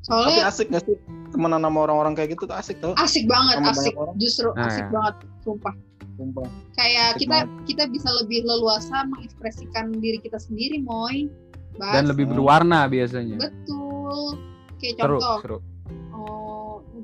[0.07, 0.97] Tapi Soalnya asik gak sih
[1.35, 2.95] temenan sama orang-orang kayak gitu tuh asik tau.
[2.95, 3.95] asik banget, sama asik.
[4.23, 4.91] Justru Nah, asik ya.
[4.95, 5.75] banget, sumpah.
[6.15, 6.47] Sumpah.
[6.79, 11.27] Kayak Asik kita kita bisa lebih leluasa mengekspresikan diri kita sendiri, moy.
[11.77, 11.93] Bas.
[11.93, 14.41] dan lebih berwarna biasanya betul.
[14.81, 15.59] Kayak seru contoh, seru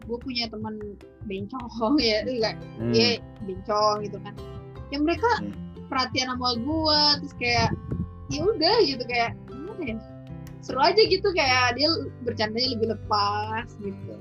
[0.04, 0.74] gue punya teman
[1.24, 2.92] bencong ya, enggak Hmm.
[2.92, 4.34] dia bencong gitu kan.
[4.90, 5.52] Ya mereka Hmm.
[5.86, 7.70] perhatian sama gue, terus kayak
[8.28, 9.96] ya udah gitu kayak gimana ya?
[10.62, 11.90] Seru aja gitu kayak dia
[12.22, 14.14] bercandanya lebih lepas gitu.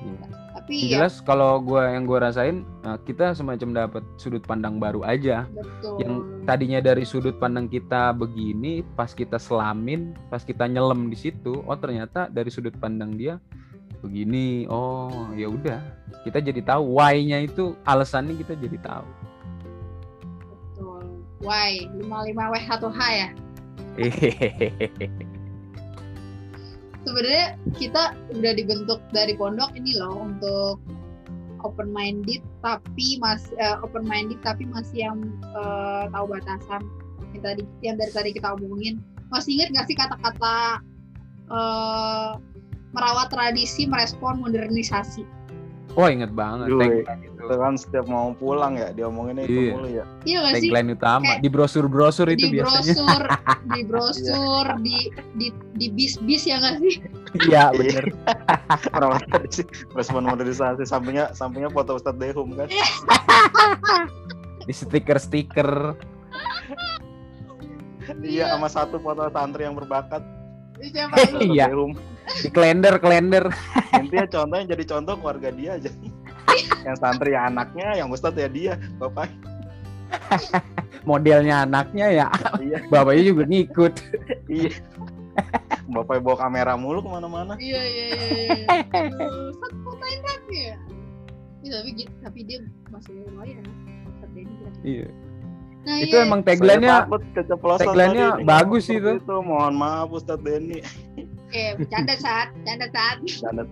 [0.00, 0.26] Iya.
[0.50, 4.82] Tapi Yang ya jelas kalau gua yang gua rasain eh, kita semacam dapat sudut pandang
[4.82, 6.02] baru aja betul.
[6.02, 11.62] yang tadinya dari sudut pandang kita begini pas kita selamin pas kita nyelam di situ
[11.62, 13.38] oh ternyata dari sudut pandang dia
[14.00, 15.80] begini oh ya udah
[16.24, 19.06] kita jadi tahu why-nya itu alasannya kita jadi tahu
[20.80, 21.04] Betul.
[21.44, 21.84] Why?
[22.00, 23.28] 55W1H ya?
[27.04, 27.46] Sebenarnya
[27.80, 30.80] kita udah dibentuk dari pondok ini loh untuk
[31.64, 33.52] open minded tapi masih
[33.84, 36.82] open minded tapi masih yang eh, tahu batasan
[37.36, 40.80] yang tadi yang dari tadi kita omongin masih ingat nggak sih kata-kata
[41.52, 42.30] eh,
[42.90, 45.22] merawat tradisi merespon modernisasi
[45.94, 47.02] wah inget banget Duh, itu
[47.40, 49.72] Itu kan setiap mau pulang ya diomonginnya itu Iya.
[49.74, 50.04] mulu ya.
[50.22, 53.22] iya nggak sih tagline utama Kayak di brosur-brosur itu di biasanya brosur
[53.66, 54.98] di brosur di
[55.34, 56.94] di di bis-bis ya nggak sih
[57.46, 58.04] iya bener
[58.94, 62.70] Merawat tradisi respon modernisasi sampingnya sampingnya foto Ustadz Dehum kan.
[64.66, 65.98] di stiker-stiker
[68.20, 70.18] Iya sama satu foto santri yang berbakat.
[71.38, 71.70] Iya.
[72.38, 73.44] Di kalender kalender
[73.98, 75.90] Intinya contohnya jadi contoh keluarga dia aja.
[76.82, 79.30] yang santri ya anaknya, yang Ustadz ya dia, bapak.
[81.06, 82.26] modelnya anaknya ya
[82.58, 83.94] Iya, bapaknya juga ngikut
[84.50, 84.74] iya.
[85.90, 87.54] Bapak bawa kamera mulu ke mana-mana.
[87.58, 88.26] Iya iya iya.
[88.46, 88.66] iya.
[88.94, 90.74] Aduh, Sat fotoin kan ya.
[91.62, 91.90] Ya, tapi
[92.22, 92.58] tapi dia
[92.90, 93.62] masih lumayan.
[94.30, 94.74] Denny bilang.
[94.86, 95.08] iya
[95.80, 96.28] Nah, itu iya.
[96.28, 97.08] emang tagline-nya
[97.80, 99.36] tagline-nya bagus seperti itu.
[99.40, 100.84] Mohon maaf Ustadz Denny.
[101.50, 103.16] Eh bercanda saat, bercanda saat.
[103.42, 103.66] Dan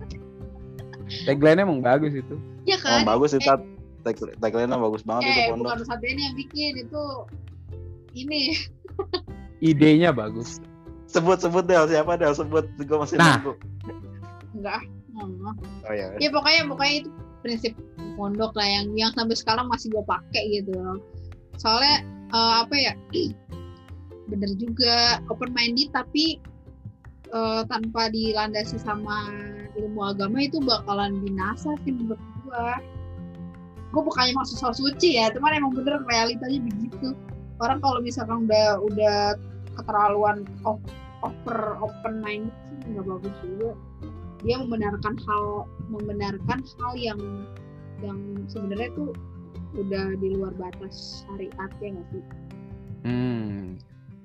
[1.25, 3.01] tagline-nya emang bagus itu Ya oh, kan?
[3.03, 3.61] bagus sih Tat.
[3.99, 5.65] Tag- Tagline-nya bagus banget itu eh pondok.
[5.65, 7.03] bukan Sat Denny yang bikin itu
[8.13, 8.41] ini
[9.59, 10.61] idenya bagus
[11.05, 13.41] Sebut sebut Del siapa Del sebut gue masih Nah.
[13.41, 13.53] nunggu.
[14.53, 14.81] enggak.
[15.83, 16.13] Oh ya.
[16.15, 17.09] Ya pokoknya pokoknya itu
[17.41, 17.73] prinsip
[18.13, 21.01] pondok lah yang yang sampai sekarang masih gue pakai gitu.
[21.57, 22.93] Soalnya eh, apa ya?
[24.29, 26.37] Bener juga open minded tapi
[27.29, 29.29] eh, tanpa dilandasi sama
[29.77, 32.67] ilmu agama itu bakalan binasa sih menurut gue.
[33.89, 37.17] Gue bukannya maksud soal suci ya, cuman emang bener realitanya begitu.
[37.57, 39.17] Orang kalau misalkan udah udah
[39.79, 40.81] keterlaluan o-
[41.23, 43.71] over open minded sih nggak bagus juga
[44.43, 47.19] dia membenarkan hal membenarkan hal yang
[47.99, 49.11] yang sebenarnya tuh
[49.75, 52.23] udah di luar batas syariat ya nggak sih
[53.03, 53.75] hmm.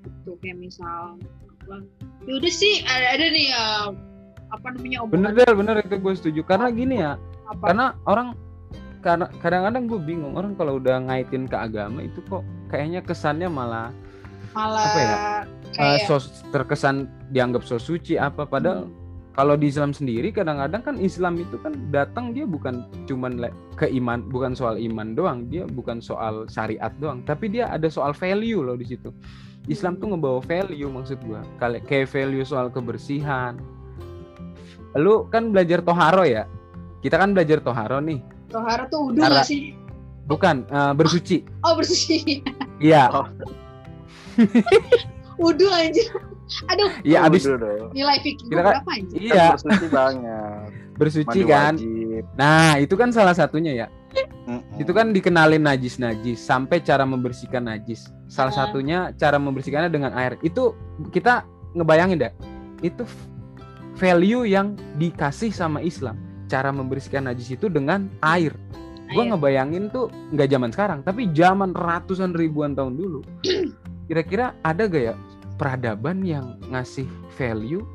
[0.06, 1.18] itu kayak misal
[1.64, 1.76] apa,
[2.28, 3.64] ya udah sih ada ada nih ya
[4.52, 6.40] apa namanya bener omongan deh bener itu gue setuju.
[6.44, 7.12] Karena gini ya
[7.48, 7.64] apa?
[7.72, 8.28] karena orang
[9.00, 12.40] karena kadang-kadang gue bingung orang kalau udah ngaitin ke agama itu kok
[12.72, 13.92] kayaknya kesannya malah
[14.56, 15.40] malah apa ya, eh,
[15.76, 16.16] kayak so
[16.48, 18.94] terkesan dianggap so suci apa padahal Hmm.
[19.34, 23.90] kalau di Islam sendiri kadang-kadang kan Islam itu kan datang dia bukan cuman le- ke
[23.98, 28.62] iman bukan soal iman doang dia bukan soal syariat doang tapi dia ada soal value
[28.62, 29.10] loh di situ
[29.64, 31.40] Islam tuh ngebawa value maksud gua.
[31.56, 33.56] Kali- kayak value soal kebersihan.
[34.94, 36.44] Lu kan belajar toharo ya?
[37.00, 38.20] Kita kan belajar toharo nih.
[38.46, 39.72] Tohara tuh udah Cara- sih?
[40.24, 41.44] Bukan eh, bersuci.
[41.60, 42.40] Oh bersih
[42.80, 43.08] iya.
[43.10, 43.28] Oh.
[45.40, 46.04] udah aja
[46.70, 46.90] aduh.
[47.02, 49.18] Iya abis Udah nilai fikih Kita gue kan- berapa anjir?
[49.18, 49.32] Iya.
[49.34, 50.66] Kan bersuci banyak.
[50.94, 51.74] bersuci Mandi kan?
[51.74, 52.24] wajib.
[52.38, 53.86] nah itu kan salah satunya ya.
[54.74, 58.10] Itu kan dikenalin najis-najis sampai cara membersihkan najis.
[58.26, 58.58] Salah Ah.
[58.66, 60.34] satunya cara membersihkannya dengan air.
[60.42, 60.74] Itu
[61.14, 61.46] kita
[61.78, 62.32] ngebayangin deh.
[62.82, 63.06] Itu
[63.94, 66.18] value yang dikasih sama Islam.
[66.50, 68.50] Cara membersihkan najis itu dengan air.
[69.14, 73.22] Gue ngebayangin tuh nggak zaman sekarang, tapi zaman ratusan ribuan tahun dulu.
[74.10, 75.14] Kira-kira ada gak ya
[75.54, 77.06] peradaban yang ngasih
[77.38, 77.86] value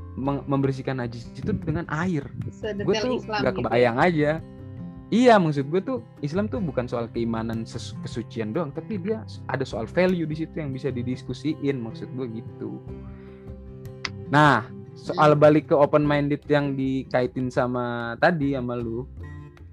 [0.47, 2.23] membersihkan najis itu dengan air?
[2.87, 3.59] Gue tuh nggak gitu.
[3.67, 4.39] kebayang aja.
[5.09, 7.65] Iya, maksud gue tuh Islam tuh bukan soal keimanan
[8.05, 11.81] kesucian doang, tapi dia ada soal value di situ yang bisa didiskusiin.
[11.81, 12.77] Maksud gue gitu.
[14.29, 19.09] Nah, soal balik ke open minded yang dikaitin sama tadi sama lu,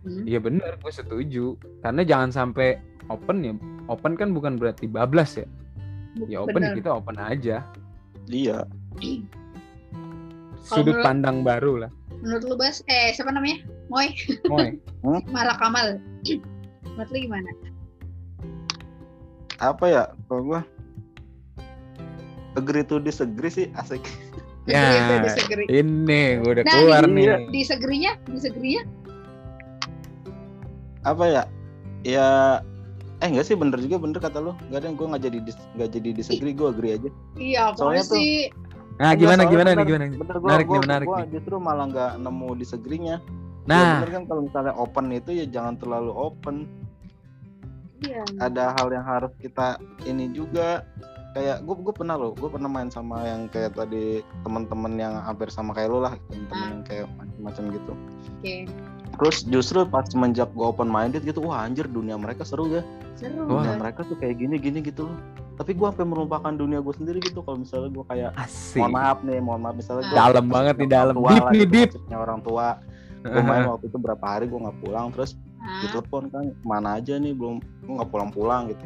[0.07, 0.23] Hmm.
[0.23, 1.59] Iya bener, gue setuju.
[1.83, 2.79] Karena jangan sampai
[3.11, 3.55] open ya.
[3.91, 5.47] Open kan bukan berarti bablas ya.
[6.31, 6.79] Ya open Bener.
[6.79, 7.67] kita open aja.
[8.31, 8.65] Iya.
[10.71, 11.93] Sudut pandang baru lah.
[12.21, 13.61] Menurut lu Bas, eh siapa namanya?
[13.87, 14.11] Moy,
[14.49, 14.77] Moy.
[15.29, 16.01] Mara Kamal.
[16.85, 17.51] Menurut lu gimana?
[19.59, 20.03] Apa ya?
[20.27, 20.61] Kalau gua
[22.55, 24.03] agree to disagree sih asik.
[24.67, 25.71] Ya, disagree.
[25.71, 27.39] ini gue udah Nah, keluar iya.
[27.39, 27.55] nih.
[27.55, 28.13] Disagrinya
[31.07, 31.43] Apa ya?
[32.03, 32.27] Ya
[33.23, 34.53] eh enggak sih bener juga bener kata lu.
[34.67, 37.11] Enggak ada gua nggak jadi dis- nggak jadi disagree, gua agree aja.
[37.39, 38.51] iya apa Soalnya tuh- sih?
[38.97, 40.05] Nah, gimana gimana nih bener- gimana?
[40.17, 41.29] Bener gua, Menarik gua, nih, menarik gua nih.
[41.31, 43.17] justru malah nggak nemu disagree-nya.
[43.19, 46.57] Ya, Nah, bener kan kalau misalnya open itu ya jangan terlalu open.
[47.99, 48.23] Iya.
[48.39, 50.85] Ada hal yang harus kita ini juga
[51.33, 55.49] kayak gue gue pernah loh gue pernah main sama yang kayak tadi teman-teman yang hampir
[55.49, 56.71] sama kayak lu lah teman-teman Ah.
[56.71, 57.93] yang kayak macam-macam gitu
[58.33, 58.55] Oke.
[59.17, 62.83] Terus justru pas semenjak gue open minded gitu wah anjir dunia mereka seru ya
[63.17, 63.49] Seru.
[63.49, 63.65] Wah.
[63.65, 63.77] dunia kan?
[63.81, 65.19] mereka tuh kayak gini gini gitu loh
[65.57, 68.77] tapi gue sampai melupakan dunia gue sendiri gitu kalau misalnya gue kayak asik.
[68.77, 71.15] mohon maaf nih mohon maaf misalnya gue Dalam banget nih, dalam.
[71.17, 71.91] Deep nih, deep.
[72.13, 72.77] orang tua
[73.27, 75.35] gue main waktu itu berapa hari gue nggak pulang terus
[75.83, 78.85] ditelepon kan mana aja nih belum gue nggak pulang-pulang gitu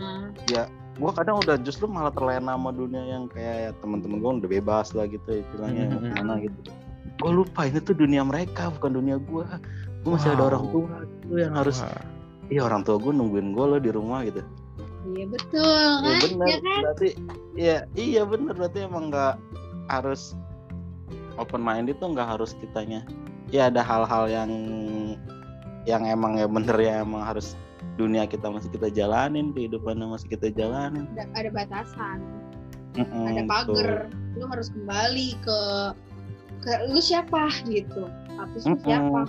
[0.00, 0.66] ah.
[0.94, 5.10] gue kadang udah justru malah terlena sama dunia yang kayak teman-teman gue udah bebas lah
[5.10, 6.58] gitu istilahnya mau ke mana gitu
[7.14, 9.44] gue lupa ini tuh dunia mereka bukan dunia gue
[10.02, 10.50] gue masih ada Wow.
[10.50, 11.78] orang tua gitu yang harus
[12.46, 14.42] iya orang tua gue nungguin gue loh di rumah gitu
[15.04, 16.20] Iya betul iya kan?
[16.26, 16.80] bener Iya kan?
[16.80, 17.08] berarti
[17.54, 19.34] iya iya bener berarti emang nggak
[19.86, 20.32] harus
[21.36, 23.04] open minded tuh nggak harus kitanya
[23.48, 24.50] ya ada hal-hal yang
[25.84, 27.52] yang emang ya bener ya emang harus
[27.94, 32.18] dunia kita masih kita jalanin kehidupan yang masih kita jalanin Ada, ada batasan,
[32.96, 33.46] Mm-mm, ada tuh.
[33.46, 33.90] pagar.
[34.34, 35.58] Lu harus kembali ke
[36.64, 38.08] ke lu siapa gitu.
[38.32, 38.84] Status lu Mm-mm.
[38.88, 39.20] siapa?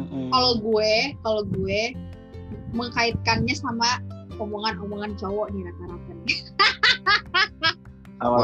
[0.00, 0.26] Mm-mm.
[0.32, 1.80] Kalau gue, kalau gue
[2.72, 4.00] mengkaitkannya sama
[4.40, 6.12] omongan-omongan cowok nih rata-rata.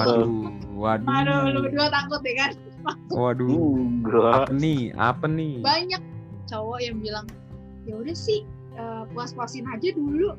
[0.04, 0.52] tuh?
[0.76, 1.62] Waduh, Aduh, lu waduh.
[1.64, 2.50] berdua takut ya kan?
[3.08, 3.48] Waduh.
[3.80, 4.32] Enggak.
[4.48, 4.80] Apa nih?
[4.96, 5.54] Apa nih?
[5.64, 6.02] Banyak
[6.48, 7.26] cowok yang bilang,
[7.88, 8.44] ya udah sih
[8.76, 10.36] eh, puas-puasin aja dulu.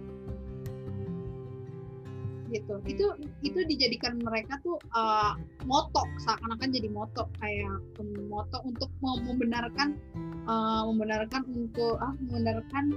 [2.54, 2.74] Gitu.
[2.86, 3.06] Itu
[3.42, 5.32] itu dijadikan mereka tuh eh,
[5.66, 7.82] moto, seakan-akan jadi moto kayak
[8.30, 9.98] moto untuk mem- membenarkan
[10.46, 12.94] eh, membenarkan untuk ah membenarkan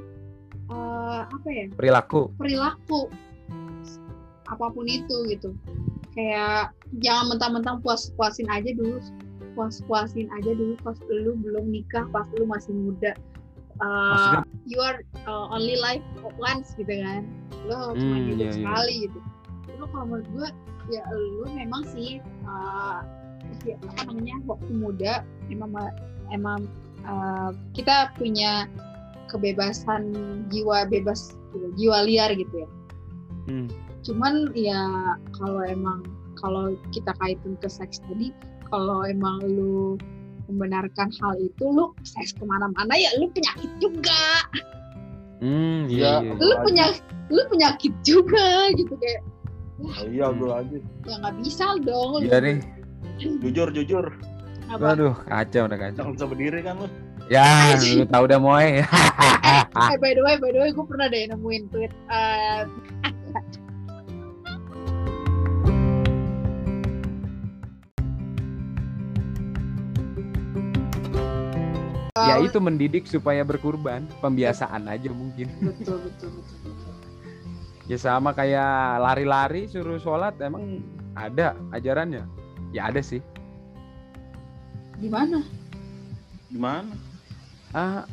[0.68, 1.66] eh, apa ya?
[1.72, 2.28] Perilaku.
[2.36, 3.08] perilaku
[4.46, 5.50] apa pun itu gitu
[6.14, 6.70] kayak
[7.02, 9.02] jangan mentang-mentang puas-puasin aja dulu
[9.58, 13.12] puas-puasin aja dulu pas lu belum nikah pas lu masih muda
[13.76, 16.00] Uh, Maksudnya- you are uh, only life
[16.40, 17.28] once gitu kan
[17.68, 18.56] lu cuma Hmm, hidup iya, iya.
[18.56, 19.18] sekali gitu
[19.90, 20.48] kalau menurut gue
[20.92, 23.02] ya lu memang sih uh,
[23.66, 25.14] ya, apa namanya waktu muda
[25.50, 25.70] emang
[26.30, 26.66] emang
[27.06, 28.70] uh, kita punya
[29.26, 30.14] kebebasan
[30.54, 32.68] jiwa bebas gitu, jiwa liar gitu ya
[33.46, 33.70] Hmm.
[34.02, 34.90] cuman ya
[35.38, 36.02] kalau emang
[36.34, 38.34] kalau kita kaitin ke seks tadi
[38.66, 39.94] kalau emang lu
[40.50, 44.50] membenarkan hal itu lu seks ke mana-mana ya lu penyakit juga
[45.36, 46.32] Hmm, Ya, iya, iya.
[46.40, 46.84] lu punya
[47.28, 49.20] lu penyakit juga gitu kayak
[50.06, 52.56] iya gue aja ya nggak bisa dong lu Iya nih.
[53.18, 54.04] jujur jujur
[54.66, 55.98] apa Waduh, kacau udah kacau.
[56.02, 56.88] jangan bisa berdiri kan lu
[57.26, 58.78] Ya, lu tahu udah moy.
[59.90, 62.62] eh by the way by the way gue pernah deh nemuin tweet eh,
[72.16, 75.52] ya itu mendidik supaya berkurban, pembiasaan aja mungkin.
[75.60, 76.85] betul betul betul, betul.
[77.86, 80.82] Ya sama kayak lari-lari suruh sholat emang
[81.14, 82.26] ada ajarannya.
[82.74, 83.22] Ya ada sih.
[84.96, 85.44] di mana
[86.48, 86.88] gimana
[87.76, 88.08] Ah,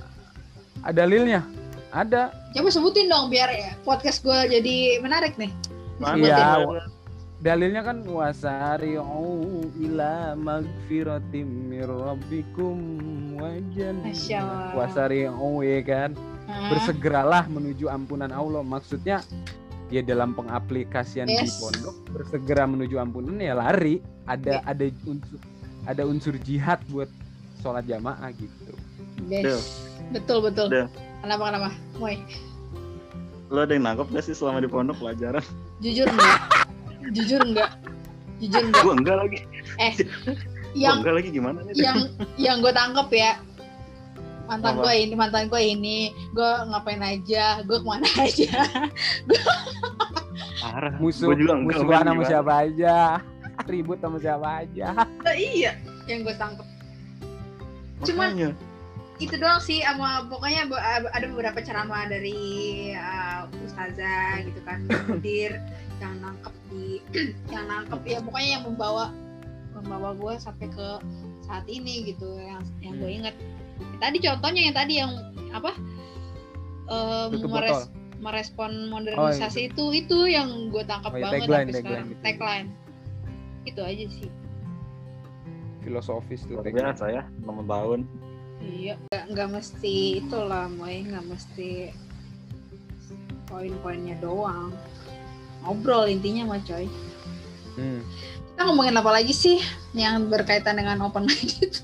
[0.84, 1.48] ada dalilnya.
[1.96, 2.28] Ada.
[2.52, 5.48] coba sebutin dong biar ya podcast gue jadi menarik nih
[5.96, 6.44] Mana Iya,
[7.40, 12.76] dalilnya kan wasari'u ila magfiratim mir rabbikum
[13.40, 14.04] wajan.
[14.76, 16.12] Wasari'u ya kan.
[16.68, 18.60] Bersegeralah menuju ampunan Allah.
[18.60, 19.24] Maksudnya
[19.94, 21.62] ya dalam pengaplikasian di Yes.
[21.62, 24.02] pondok bersegera menuju ampunan ya lari.
[24.26, 24.60] Ada Ya.
[24.66, 25.40] ada unsur
[25.84, 27.12] ada unsur jihad buat
[27.60, 28.74] sholat jamaah gitu.
[29.24, 29.86] Yes.
[30.10, 30.88] Betul betul Del.
[31.22, 31.70] Kenapa kenapa?
[31.96, 32.18] Moy,
[33.48, 35.44] Lo ada yang nangkep gak sih selama di pondok pelajaran?
[35.80, 36.40] jujur enggak?
[37.14, 37.70] jujur enggak?
[38.42, 38.82] Jujur enggak?
[38.82, 39.38] Gue enggak lagi.
[39.78, 40.36] Eh, Gue
[40.74, 41.74] yang enggak lagi gimana nih?
[41.78, 41.98] yang
[42.36, 43.32] yang gue tangkep ya
[44.44, 46.00] mantan gue ini mantan gue ini.
[46.32, 47.64] Gue ngapain aja?
[47.64, 48.60] Gue ke mana aja?
[50.60, 50.94] Parah.
[50.98, 52.96] musuh Gua juga enggak, musuhan Bang, sama siapa aja?
[53.72, 54.88] Ribut sama siapa aja?
[54.98, 55.72] Nah, iya
[56.10, 56.68] yang gue tangkep.
[58.04, 58.50] Cuman- Makanya.
[59.22, 60.68] itu doang sih sama pokoknya
[61.14, 62.36] ada beberapa ceramah dari
[62.92, 65.62] uh, ustazah gitu kan mudir
[66.02, 67.00] yang nangkep di
[67.54, 69.14] yang nangkep ya pokoknya yang membawa
[69.78, 70.88] membawa gue sampai ke
[71.46, 73.36] saat ini gitu yang yang gue inget
[73.98, 75.12] tadi contohnya yang tadi yang
[75.50, 75.72] apa
[76.86, 78.02] eh, Tutup meres- botol.
[78.20, 82.22] merespon modernisasi itu itu yang gue tangkap Oh, iya, banget tagline, tagline sekarang gitu.
[82.22, 82.68] tagline
[83.64, 84.30] itu aja sih
[85.80, 86.86] filosofis tuh Luar tagline.
[86.88, 88.00] biasa ya, 6 tahun.
[88.64, 91.92] Iya, nggak, nggak mesti itulah, Moy, nggak mesti
[93.46, 94.72] poin-poinnya doang.
[95.62, 96.88] Ngobrol intinya mah coy.
[97.76, 98.00] Hmm.
[98.64, 99.60] Kita ngomongin apa lagi sih
[99.92, 101.84] yang berkaitan dengan open minded?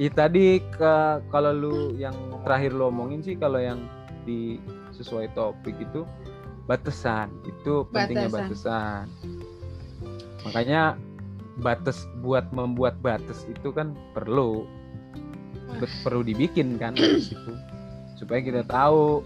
[0.00, 3.84] Ih tadi ke kalau lu yang terakhir lu omongin sih kalau yang
[4.24, 4.56] di
[4.96, 6.08] sesuai topik itu
[6.64, 9.12] batasan itu pentingnya Batasan.
[10.48, 10.96] Makanya
[11.60, 14.64] batas buat membuat batas itu kan perlu
[15.76, 16.96] Bet- perlu dibikin kan
[17.28, 17.52] situ
[18.16, 19.20] supaya kita tahu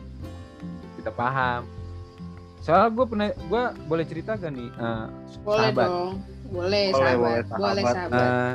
[0.99, 1.71] kita paham.
[2.67, 5.07] Soalnya gue pernah gue boleh cerita gak nih eh,
[5.47, 5.87] Boleh Sahabat.
[5.95, 6.34] dong.
[6.45, 7.43] Boleh, Boleh, sahabat.
[7.49, 7.95] boleh, Boleh, sahabat.
[7.95, 8.29] sahabat.
[8.29, 8.55] Eh,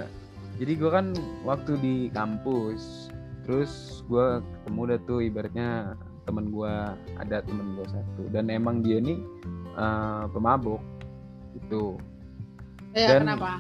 [0.59, 1.05] jadi gue kan
[1.41, 3.09] waktu di kampus,
[3.43, 3.71] terus
[4.05, 5.69] gue ketemu dah tuh ibaratnya
[6.23, 6.73] temen gue
[7.17, 9.17] ada temen gue satu dan emang dia nih
[9.73, 10.81] eh, pemabuk
[11.57, 11.97] gitu.
[12.93, 13.51] ya, dan- kenapa?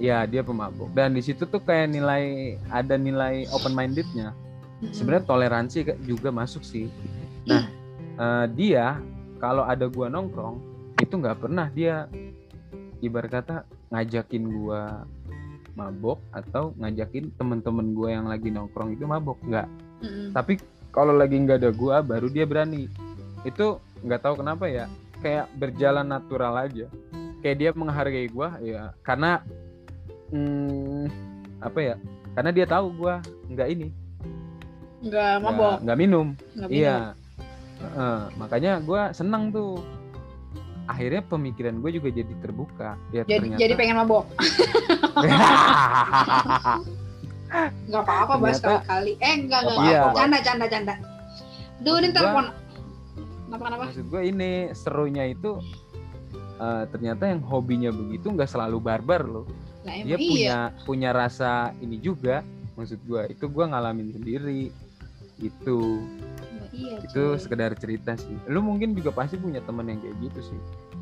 [0.00, 4.32] Ya dia pemabuk dan di situ tuh kayak nilai ada nilai open mindednya.
[4.96, 6.88] Sebenarnya toleransi juga masuk sih.
[7.44, 7.68] Nah
[8.16, 8.96] eh, dia
[9.36, 10.56] kalau ada gua nongkrong
[10.96, 12.08] itu nggak pernah dia
[13.00, 13.56] ibarat kata
[13.92, 15.04] ngajakin gua
[15.74, 19.68] mabok atau ngajakin temen-temen gua yang lagi nongkrong itu mabok nggak.
[20.00, 20.32] Mm-mm.
[20.32, 20.56] tapi
[20.90, 22.88] kalau lagi nggak ada gua baru dia berani.
[23.44, 24.86] Itu nggak tahu kenapa ya
[25.20, 26.86] kayak berjalan natural aja.
[27.40, 29.40] Kayak dia menghargai gua ya karena
[30.32, 31.08] hmm,
[31.64, 31.94] apa ya
[32.36, 33.88] karena dia tahu gua nggak ini.
[35.00, 35.76] Nggak mabok.
[35.80, 36.26] nggak minum.
[36.52, 36.80] Nggak minum.
[36.80, 37.16] iya
[37.80, 39.80] Heeh, makanya gua senang tuh
[40.90, 44.26] akhirnya pemikiran gue juga jadi terbuka ya Jadi, ternyata jadi pengen mabok.
[47.90, 49.18] Nggak apa-apa, bahas kali-kali.
[49.18, 49.90] Eh, enggak, enggak.
[49.90, 50.14] Iya.
[50.14, 50.94] Canda, canda, canda.
[51.82, 52.54] Duh, ini telepon.
[53.50, 53.82] Kenapa, kenapa?
[53.90, 55.58] maksud gue ini serunya itu
[56.62, 59.46] eh, ternyata yang hobinya begitu nggak selalu barbar loh
[59.82, 60.22] Lah, dia iya.
[60.22, 62.46] punya punya rasa ini juga
[62.78, 64.70] maksud gue itu gue ngalamin sendiri
[65.42, 65.78] itu
[66.74, 67.40] iya, itu coy.
[67.40, 68.36] sekedar cerita sih.
[68.46, 70.60] Lu mungkin juga pasti punya temen yang kayak gitu sih.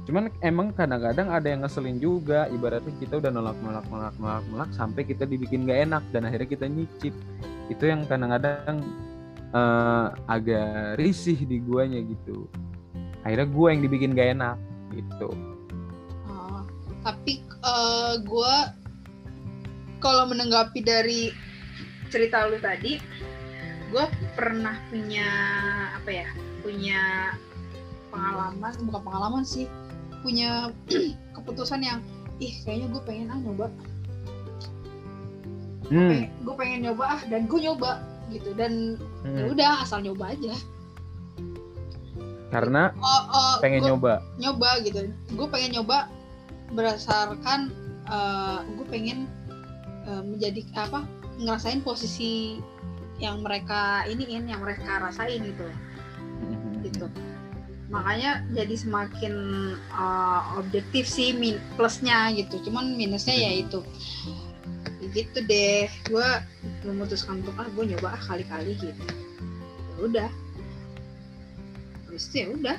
[0.08, 2.48] Cuman emang kadang-kadang ada yang ngeselin juga.
[2.48, 6.48] Ibaratnya kita udah nolak nolak nolak nolak nolak sampai kita dibikin gak enak dan akhirnya
[6.48, 7.14] kita nyicip.
[7.68, 8.80] Itu yang kadang-kadang
[9.52, 12.48] eh, agak risih di guanya gitu.
[13.26, 14.56] Akhirnya gua yang dibikin gak enak
[14.96, 15.30] gitu.
[16.28, 16.64] Oh,
[17.04, 17.44] tapi
[18.24, 18.54] gue
[19.98, 21.34] kalau menanggapi dari
[22.08, 22.96] cerita lu tadi,
[23.88, 24.04] gue
[24.36, 25.28] pernah punya
[25.96, 26.28] apa ya?
[26.60, 27.32] Punya
[28.12, 29.68] pengalaman, bukan pengalaman sih,
[30.20, 30.72] punya
[31.36, 32.00] keputusan yang,
[32.40, 33.66] ih kayaknya gue pengen ah nyoba,
[35.92, 36.28] hmm.
[36.44, 39.52] gue pengen nyoba ah dan gue nyoba gitu dan ya hmm.
[39.56, 40.54] udah asal nyoba aja.
[42.48, 46.08] karena Oh, oh, pengen gua- nyoba nyoba gitu gue pengen nyoba
[46.72, 47.68] berdasarkan
[48.72, 49.28] gue pengen
[50.08, 51.04] eh, menjadi apa
[51.36, 52.56] ngerasain posisi
[53.18, 55.66] yang mereka iniin yang mereka rasain gitu.
[56.86, 57.06] Gitu.
[57.90, 59.34] Makanya jadi semakin
[59.74, 62.70] eh, objektif sih min plusnya gitu.
[62.70, 63.82] Cuman minusnya ya itu.
[65.10, 65.90] Gitu deh.
[66.06, 66.28] Gue
[66.86, 69.04] memutuskan untuk ah gue nyoba ah kali-kali gitu.
[69.94, 70.30] Ya udah.
[72.06, 72.78] Habis itu ya udah.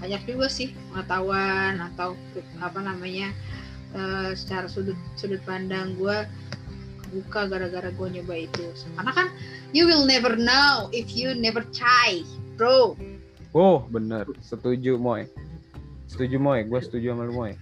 [0.00, 2.16] Banyak juga sih pengetahuan atau
[2.60, 3.32] apa namanya
[3.96, 6.28] eh, secara sudut sudut pandang gue
[7.10, 8.64] buka gara-gara gue nyoba itu.
[8.98, 9.28] Karena kan
[9.72, 12.22] you will never know if you never try
[12.54, 12.94] bro.
[13.50, 14.26] Oh bener.
[14.40, 15.26] Setuju moy.
[16.06, 16.62] Setuju moy.
[16.64, 17.52] Gue setuju sama lu moy.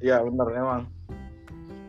[0.00, 0.82] Iya bener emang.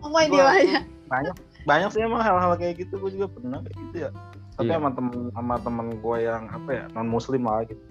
[0.02, 2.98] oh my Gua- dia Banyak banyak sih emang hal-hal kayak gitu.
[2.98, 4.10] Gue juga pernah kayak gitu ya.
[4.52, 4.78] Tapi Iya.
[4.78, 7.82] sama temen sama temen gue yang apa ya non muslim lah gitu.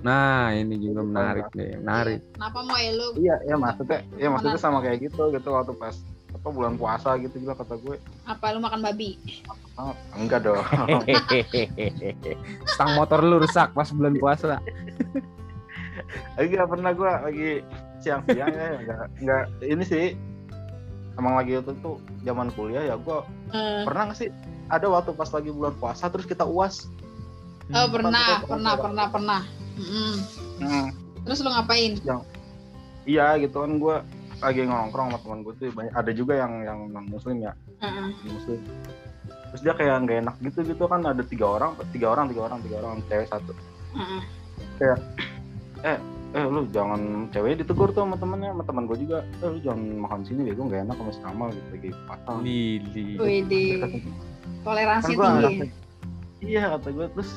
[0.00, 2.24] nah ini juga menarik nih menarik.
[2.32, 5.92] Kenapa mau lu Iya, ya maksudnya, ya maksudnya sama kayak gitu gitu waktu pas
[6.40, 8.00] apa bulan puasa gitu juga kata gue.
[8.24, 9.20] Apa lu makan babi?
[9.76, 10.60] ah, enggak dong.
[12.66, 14.56] Stang motor lu rusak pas bulan puasa.
[16.36, 17.50] Lagi nggak pernah gue lagi
[18.00, 20.06] siang-siang ya enggak enggak ini sih.
[21.14, 23.18] Emang lagi itu tuh zaman kuliah ya gue
[23.52, 24.28] Eh, pernah nggak sih?
[24.70, 26.88] Ada waktu pas lagi bulan puasa terus kita uas.
[27.70, 29.40] Oh pernah, Pas- pernah, pernah, pernah.
[29.76, 30.12] Mm-mm.
[30.58, 30.86] Hmm,
[31.22, 32.00] Terus lu ngapain?
[33.04, 33.96] iya gitu kan gue
[34.40, 37.52] lagi nongkrong sama teman gue tuh banyak ada juga yang yang non muslim ya.
[37.84, 38.08] Heeh.
[38.24, 38.60] muslim.
[39.52, 42.58] Terus dia kayak nggak enak gitu gitu kan ada tiga orang tiga orang tiga orang
[42.64, 43.52] tiga orang cewek satu.
[43.92, 44.22] Heeh.
[46.30, 49.18] eh lu jangan ceweknya ditegur tuh sama temennya sama teman gue juga.
[49.44, 52.36] Eh lu jangan makan sini deh gue nggak enak sama sama gitu lagi patah.
[52.40, 53.08] Lili.
[54.60, 55.36] Toleransi kan gue tinggi.
[55.36, 55.64] ngerasa
[56.40, 57.30] iya kata gue terus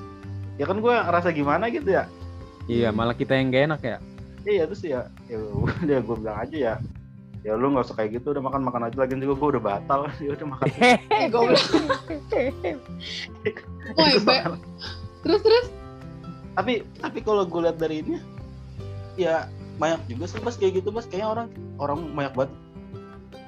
[0.55, 2.07] ya kan gue ngerasa gimana gitu ya?
[2.71, 3.97] Iya malah kita yang gak enak ya
[4.43, 6.75] iya terus ya ya udah gue bilang aja ya.
[7.43, 10.07] Ya lu nggak usah kayak gitu udah makan makan aja lagi juga gue udah batal.
[10.23, 10.67] Ya udah makan.
[10.79, 11.59] Eh, goblok.
[13.99, 14.15] Woi.
[15.23, 15.67] Terus terus?
[16.55, 18.15] Tapi tapi kalau gue lihat dari ini
[19.19, 21.47] ya banyak juga sih mas kayak gitu mas kayaknya orang
[21.81, 22.51] orang banyak banget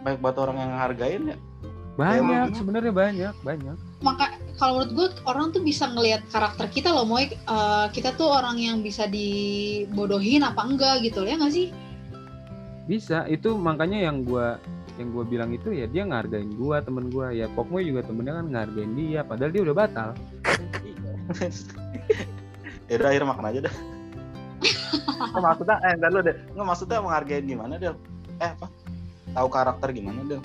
[0.05, 1.37] banyak banget orang yang hargain ya.
[1.95, 3.77] Banyak sebenarnya banyak banyak.
[4.03, 8.29] Maka kalau menurut gue orang tuh bisa ngelihat karakter kita loh Moy Eh, kita tuh
[8.31, 11.67] orang yang bisa dibodohin apa enggak gitu ya nggak sih?
[12.85, 13.25] Bisa.
[13.29, 14.57] Itu makanya yang gua
[14.95, 17.33] yang gua bilang itu ya dia ngehargain gua temen gua.
[17.33, 20.09] Ya pokoknya juga temennya kan ngehargain dia padahal dia udah batal.
[22.85, 23.75] Ya udah akhirnya makan aja dah.
[25.25, 27.97] Nggak, maksudnya eh entar lu deh nggak maksudnya menghargain gimana deh
[28.45, 28.69] eh apa?
[29.33, 30.37] Tahu karakter gimana deh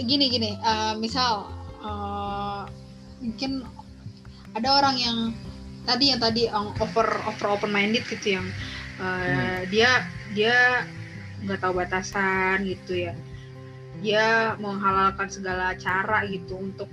[0.00, 0.50] gini gini.
[0.56, 1.52] Eh, misal
[1.84, 2.62] eh,
[3.22, 3.62] mungkin
[4.52, 5.18] ada orang yang
[5.86, 8.46] tadi yang tadi yang over over open minded gitu yang
[9.00, 10.04] eh, dia
[10.34, 10.84] dia
[11.42, 13.14] nggak tahu batasan gitu ya.
[14.02, 16.90] Dia menghalalkan segala cara gitu untuk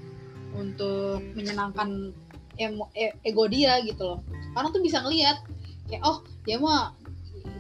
[0.54, 2.14] untuk menyenangkan
[2.58, 4.20] emo, e- ego dia gitu loh.
[4.54, 5.42] Orang tuh bisa ngelihat
[5.90, 6.94] ya oh dia mah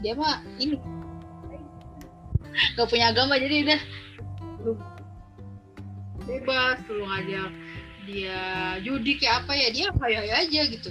[0.01, 0.78] dia mah ini.
[2.78, 3.82] Nggak punya agama jadi udah
[6.30, 7.49] bebas lu ngajak
[8.10, 8.39] dia
[8.82, 10.89] judi kayak apa ya dia kayak aja gitu.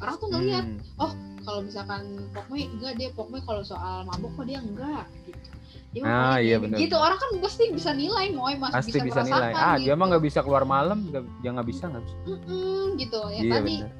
[0.00, 1.16] Orang tuh ngeliat Hmm.
[1.40, 2.02] kalau misalkan
[2.36, 5.48] pokoknya enggak dia pokoknya kalau soal mabuk kok dia enggak gitu.
[5.90, 6.78] Dia Ah, iya bener.
[6.78, 8.54] gitu orang kan pasti bisa nilai moy.
[8.54, 9.50] Mas pasti bisa, bisa, nilai.
[9.50, 9.90] ah gitu.
[9.90, 12.16] dia mah nggak bisa keluar malam nggak ya nggak bisa nggak bisa.
[12.28, 13.90] Mm-mm, gitu ya iya tadi bener.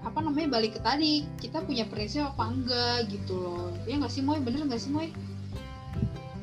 [0.00, 1.12] apa namanya balik ke tadi
[1.42, 3.72] kita punya prinsip apa enggak gitu loh.
[3.88, 4.38] Ya nggak sih moy?
[4.38, 5.08] Bener nggak sih moy?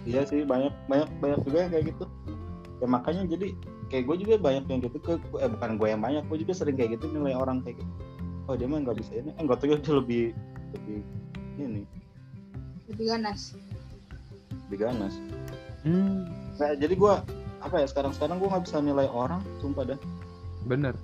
[0.03, 2.05] Iya sih banyak banyak banyak juga yang kayak gitu.
[2.77, 3.47] Ya makanya jadi
[3.87, 6.75] kayak gue juga banyak yang gitu ke eh bukan gue yang banyak gue juga sering
[6.75, 7.93] kayak gitu nilai orang kayak gitu.
[8.47, 9.31] Oh dia mah nggak bisa ini.
[9.35, 10.23] Eh nggak tahu dia lebih
[10.75, 10.97] lebih
[11.59, 11.83] ini.
[12.91, 13.55] Lebih ganas.
[14.67, 15.13] Lebih ganas.
[15.83, 16.27] Hmm,
[16.59, 17.13] nah, jadi gue
[17.63, 19.99] apa ya sekarang sekarang gue nggak bisa nilai orang sumpah dah.
[20.67, 20.95] Bener.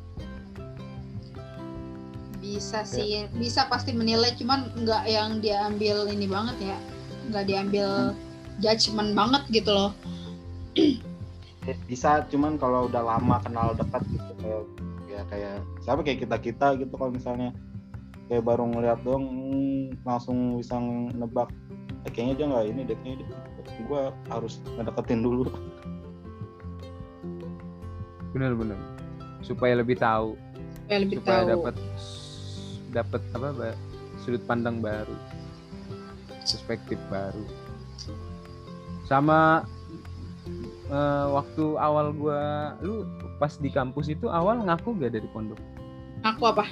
[2.43, 6.77] Bisa sih bisa pasti menilai cuman nggak yang diambil ini banget ya.
[7.31, 8.11] Nggak diambil
[8.61, 9.91] judgement banget gitu loh
[11.87, 14.63] bisa cuman kalau udah lama kenal dekat gitu kayak
[15.07, 17.51] ya kayak siapa kayak kita kita gitu kalau misalnya.
[18.31, 20.79] Kayak baru ngeliat doang hmm, langsung bisa
[21.11, 21.51] nebak.
[22.07, 23.27] Eh, kayaknya dia nggak ini deh kayaknya
[23.83, 24.01] gue
[24.31, 25.43] harus ngedeketin dulu.
[28.31, 28.79] Bener bener.
[29.43, 30.39] Supaya lebih tahu.
[30.83, 31.51] Supaya lebih supaya tahu.
[31.51, 31.75] dapat
[32.95, 33.75] dapat apa Mbak,
[34.23, 35.15] sudut pandang baru.
[36.47, 37.43] Perspektif baru.
[39.03, 39.67] Sama
[40.93, 42.41] eh, waktu awal gua
[42.79, 45.57] lu pas di kampus itu awal ngaku gak dari pondok?
[46.23, 46.69] Aku apa?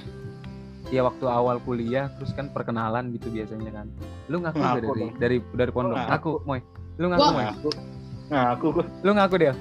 [0.88, 3.86] Ya waktu awal kuliah terus kan perkenalan gitu biasanya kan.
[4.30, 5.12] Lu ngaku gak Ngaku dari dong.
[5.18, 5.96] dari dari pondok?
[5.96, 6.08] Ngaku.
[6.08, 6.60] ngaku moy.
[6.96, 7.68] Lu ngaku Gua- moy aku
[8.32, 9.56] aku gua lu ngaku deh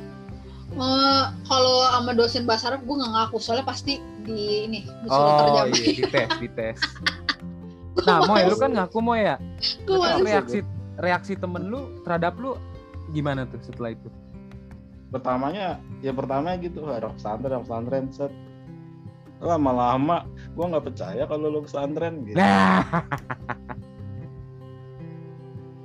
[0.72, 3.43] Eh, kalau sama dosen bahasa Arab gue nggak ngaku.
[3.43, 6.78] Soalnya pasti di ini disuruh oh terjemahin iya dites dites
[8.07, 9.36] nah moy lu kan ngaku moy ya?
[9.84, 10.64] Gua reaksi
[10.95, 12.55] reaksi temen lu terhadap lu
[13.12, 14.07] gimana tuh setelah itu
[15.12, 18.32] pertamanya ya pertama gitu ada pesantren ada pesantren set.
[19.41, 22.39] Lama-lama gue nggak percaya kalau lu pesantren gitu.
[22.39, 22.82] Nah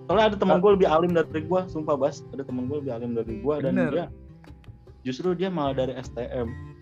[0.07, 2.23] soalnya ada teman gue lebih alim dari gue sumpah bas.
[2.31, 4.07] Ada teman gue lebih alim dari gue dan dia
[5.03, 6.77] justru dia malah dari STM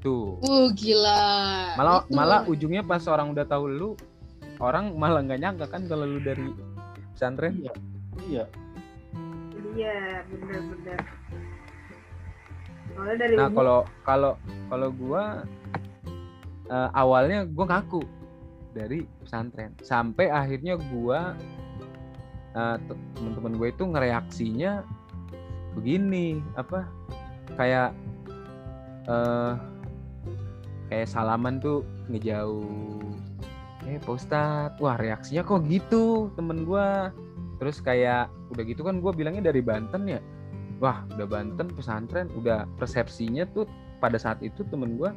[0.00, 0.40] tuh.
[0.40, 1.74] Uh gila.
[1.76, 2.14] malah Itu.
[2.16, 3.90] malah ujungnya pas orang udah tahu lu
[4.62, 6.46] orang malah nggak nyangka kan kalau lu dari
[7.16, 7.58] pesantren.
[7.58, 7.74] Iya
[8.28, 8.44] iya
[9.74, 10.26] Iya.
[12.90, 14.32] Soalnya dari nah kalau kalau
[14.66, 15.46] kalau gua
[16.66, 18.02] eh, awalnya gua ngaku
[18.74, 19.74] dari pesantren.
[19.82, 21.38] Sampai akhirnya gua
[22.54, 24.82] eh, te- teman-teman gue itu ngereaksinya
[25.78, 26.82] begini apa
[27.54, 27.94] kayak
[29.06, 29.54] eh
[30.90, 32.98] kayak salaman tuh ngejauh.
[33.86, 37.14] Eh Pak Ustadz wah reaksinya kok gitu temen gua
[37.60, 40.20] terus kayak udah gitu kan gua bilangnya dari Banten ya
[40.80, 43.68] wah udah Banten pesantren udah persepsinya tuh
[44.00, 45.12] pada saat itu temen gua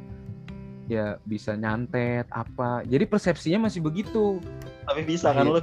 [0.88, 2.84] ya bisa nyantet apa.
[2.84, 4.40] Jadi persepsinya masih begitu.
[4.84, 5.60] Tapi bisa kan lu?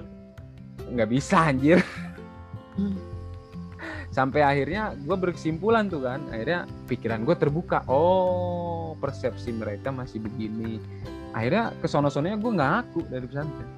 [0.92, 1.80] nggak bisa anjir.
[2.76, 2.96] Hmm.
[4.12, 7.80] sampai akhirnya gue berkesimpulan tuh kan akhirnya pikiran gue terbuka.
[7.88, 10.84] Oh persepsi mereka masih begini.
[11.32, 13.70] Akhirnya kesono-sononya gue ngaku dari pesantren.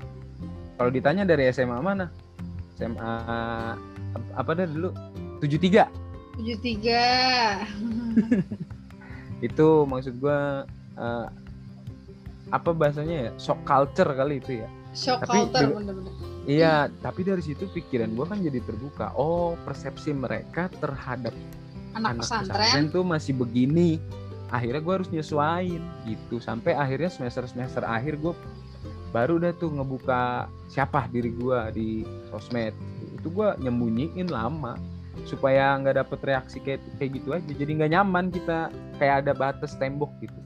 [0.73, 2.09] Kalau ditanya dari SMA mana
[2.77, 3.13] SMA
[4.15, 4.89] ap- apa dah dulu?
[5.41, 6.03] 73
[6.33, 7.03] tujuh tiga.
[9.47, 10.39] Itu maksud gue
[10.97, 11.27] eh,
[12.53, 13.31] apa bahasanya ya?
[13.41, 14.69] Shock culture kali itu ya.
[14.93, 16.13] Shock Tapi culture bener-bener.
[16.43, 19.15] Iya, tapi dari situ pikiran gue kan jadi terbuka.
[19.15, 21.31] Oh, persepsi mereka terhadap
[21.95, 22.51] anak, anak pesantren?
[22.51, 23.97] pesantren tuh masih begini.
[24.53, 26.37] Akhirnya gue harus nyesuain gitu.
[26.43, 28.33] Sampai akhirnya semester semester akhir gue
[29.13, 31.87] baru udah tuh ngebuka siapa diri gue di
[32.33, 32.73] sosmed.
[33.13, 34.73] Itu gue nyembunyiin lama
[35.29, 37.51] supaya nggak dapet reaksi kayak kayak gitu aja.
[37.53, 40.39] Jadi nggak nyaman kita kayak ada batas tembok gitu.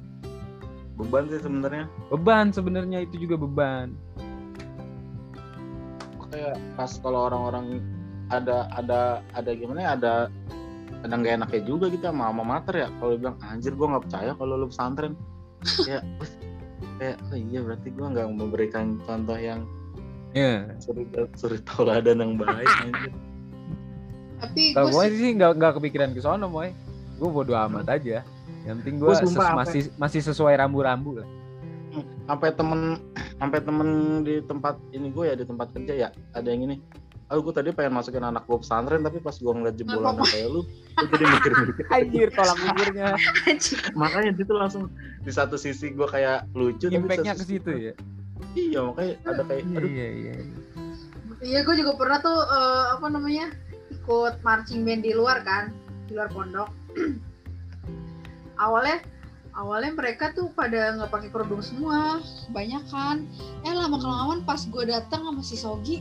[1.00, 1.88] Beban sih sebenarnya.
[2.12, 3.96] Beban sebenarnya itu juga beban.
[6.28, 7.80] Kayak pas kalau orang-orang
[8.28, 10.14] ada ada ada gimana ya ada
[11.08, 14.32] ada nggak enaknya juga gitu sama alma mater ya kalau bilang anjir gue nggak percaya
[14.36, 15.14] kalau lu pesantren
[15.92, 16.04] ya
[16.98, 19.62] kayak oh iya berarti gue nggak memberikan contoh yang
[20.32, 20.70] Ya.
[20.78, 22.68] suri suri tauladan yang baik
[24.38, 26.70] tapi Kalau gue gue sih nggak nggak kepikiran ke sono, moy.
[27.18, 28.22] Gue bodo amat aja.
[28.62, 31.28] Yang penting gue apa- masih masih sesuai rambu-rambu lah.
[32.28, 33.02] sampai temen
[33.34, 33.90] sampai temen
[34.22, 36.78] di tempat ini gue ya di tempat kerja ya ada yang ini
[37.28, 40.64] Aduh gue tadi pengen masukin anak gue pesantren tapi pas gue ngeliat jebolan kayak lu
[40.96, 43.10] gue jadi mikir-mikir Anjir tolak ukurnya.
[44.00, 44.84] makanya itu langsung
[45.22, 47.94] di satu sisi gue kayak lucu Impactnya ke situ ya.
[48.56, 50.34] iya makanya ada kayak aduh Iya iya.
[51.44, 53.46] iya gue juga pernah tuh eh, apa namanya
[53.92, 55.76] ikut marching band di luar kan
[56.08, 56.72] di luar pondok
[58.64, 59.04] awalnya
[59.52, 62.22] awalnya mereka tuh pada nggak pakai kerudung semua
[62.54, 63.26] banyak kan
[63.66, 65.98] eh lama kelamaan pas gue datang sama si Sogi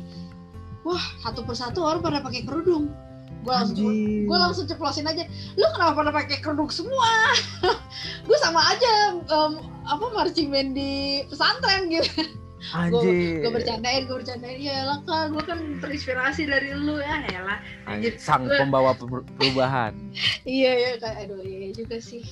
[0.87, 2.95] wah satu persatu orang pada pakai kerudung.
[3.43, 3.91] Gue langsung
[4.26, 5.26] gue langsung ceplosin aja.
[5.55, 7.34] Lu kenapa pada pakai kerudung semua?
[8.26, 9.53] Gue sama aja em,
[9.87, 12.26] apa marching band di pesantren gitu.
[12.74, 13.47] Anjir.
[13.47, 14.59] gue bercandain gue bercandain.
[14.59, 19.26] Ya lah kak gue kan terinspirasi dari lu ya ya lah Anjir, Sang pembawa per-
[19.39, 19.95] perubahan.
[20.43, 22.26] iya ya kayak aduh iya juga sih.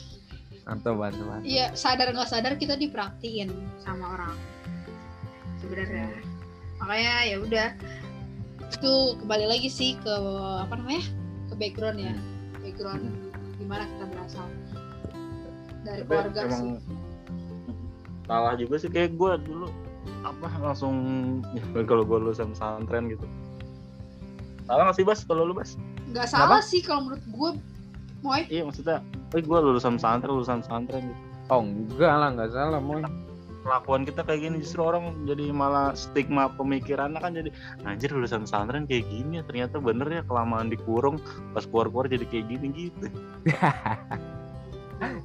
[0.67, 1.47] Mantap, mantap, mantap.
[1.47, 4.35] iya sadar nggak sadar kita dipraktiin sama orang.
[5.63, 6.11] Sebenarnya.
[6.83, 7.69] Makanya ya udah
[8.75, 10.15] itu kembali lagi sih ke
[10.61, 11.05] apa namanya
[11.51, 12.15] ke background ya.
[12.61, 13.05] Background
[13.59, 14.47] gimana kita berasal
[15.85, 16.73] dari tapi keluarga emang sih.
[18.25, 19.69] salah juga sih kayak gue dulu
[20.25, 20.97] apa langsung
[21.53, 23.27] ya, kalau gue lulusan pesantren gitu.
[24.65, 25.77] Salah nggak sih bas kalau lu bas?
[26.11, 27.51] Nggak salah sih kalau menurut gue
[28.25, 28.49] Moy.
[28.49, 29.05] Iya maksudnya
[29.37, 31.23] eh gue lulusan pesantren lulusan pesantren gitu.
[31.53, 33.05] Oh enggak lah, enggak salah, moy.
[33.65, 37.51] Kelakuan kita kayak gini justru orang jadi malah stigma pemikirannya kan jadi
[37.89, 41.17] anjir lulusan pesantren kayak gini ya ternyata bener ya kelamaan dikurung
[41.57, 43.07] pas keluar-keluar jadi kayak gini gitu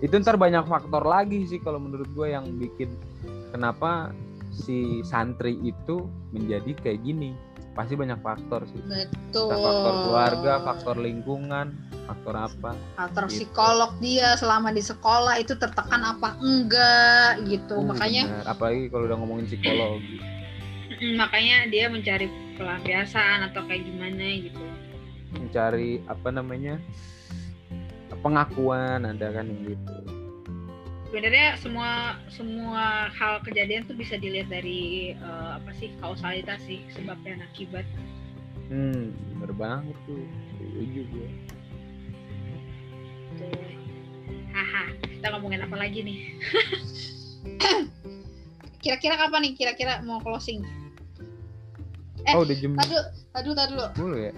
[0.03, 2.89] Itu ntar banyak faktor lagi sih kalau menurut gue yang bikin
[3.53, 4.11] kenapa
[4.51, 7.31] si santri itu menjadi kayak gini.
[7.73, 8.81] Pasti banyak faktor sih.
[8.83, 11.67] betul Entah faktor keluarga, faktor lingkungan,
[12.05, 12.71] faktor apa.
[12.95, 13.33] faktor Gitu.
[13.47, 18.45] psikolog dia selama di sekolah itu tertekan apa enggak gitu Uh, makanya benar.
[18.51, 20.17] apalagi kalau udah ngomongin psikologi.
[20.99, 22.27] Makanya dia mencari
[22.59, 24.59] pelampiasan atau kayak gimana gitu
[25.29, 26.75] mencari apa namanya
[28.19, 29.95] pengakuan ada kan yang gitu
[31.09, 37.17] sebenarnya semua semua hal kejadian tuh bisa dilihat dari eh, apa sih kausalitas sih sebab
[37.25, 37.83] dan akibat.
[38.69, 39.09] Hmm
[39.41, 40.21] bener banget tuh.
[40.61, 41.29] Setuju gue
[43.39, 43.53] tuh
[44.53, 46.19] haha kita ngomongin apa lagi nih?
[48.83, 49.53] Kira-kira kapan nih?
[49.55, 50.61] Kira-kira mau closing?
[52.27, 54.31] Eh, oh udah jam dulu tadi dulu 10 ya?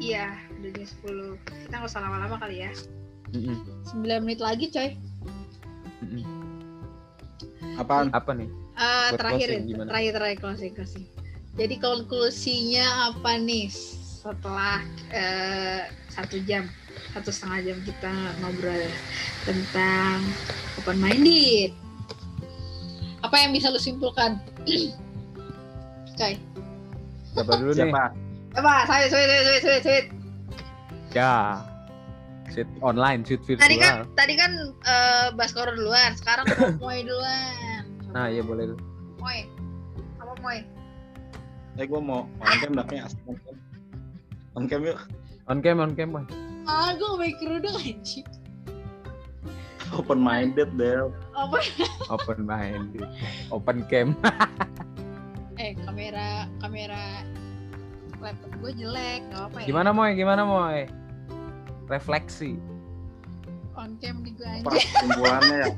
[0.00, 0.26] Iya
[0.58, 2.70] udah jam 10 kita nggak usah lama-lama kali ya.
[3.34, 3.58] Mm-mm.
[3.92, 4.96] 9 menit lagi coy.
[7.76, 9.88] Apaan apa nih Eh, Buat terakhir closing gimana?
[9.88, 11.06] terakhir terakhir closing closing.
[11.56, 16.68] Jadi konklusinya apa nih setelah eh, satu jam,
[17.16, 18.12] satu setengah jam kita
[18.44, 18.84] ngobrol
[19.48, 20.20] tentang
[20.76, 21.72] open minded.
[23.24, 24.36] Apa yang bisa lu simpulkan?
[26.20, 26.36] Coy,
[27.32, 28.12] siapa dulu nih siapa
[28.56, 28.74] apa?
[28.84, 30.00] Saya, saya, saya, saya, saya, saya.
[31.16, 31.32] ya
[32.54, 33.64] Shoot online, shoot virtual.
[33.64, 34.52] Tadi kan tadi kan
[34.86, 36.46] eh, Baskoro duluan, sekarang
[36.82, 37.82] Moy duluan.
[38.14, 38.72] Nah, iya boleh.
[39.18, 39.50] Moy.
[40.22, 40.58] Apa Moy?
[41.76, 43.56] Eh gue mau on cam kayak asli on cam.
[44.56, 44.98] On cam yuk.
[45.46, 46.24] On cam, on cam, Boy.
[46.66, 48.26] Ah, gue pakai kerudung anjing.
[49.94, 51.14] Open minded Del.
[51.36, 51.62] Apa?
[52.14, 52.98] Open mind.
[53.54, 54.14] Open cam.
[55.56, 57.24] Eh, kamera kamera
[58.20, 59.66] laptop gue jelek, gak apa ya.
[59.72, 60.12] Gimana, Moy?
[60.12, 60.84] Gimana, Moy?
[61.86, 62.58] Refleksi.
[63.76, 64.88] On cam di gue anjing.
[64.96, 65.68] simpulannya ya?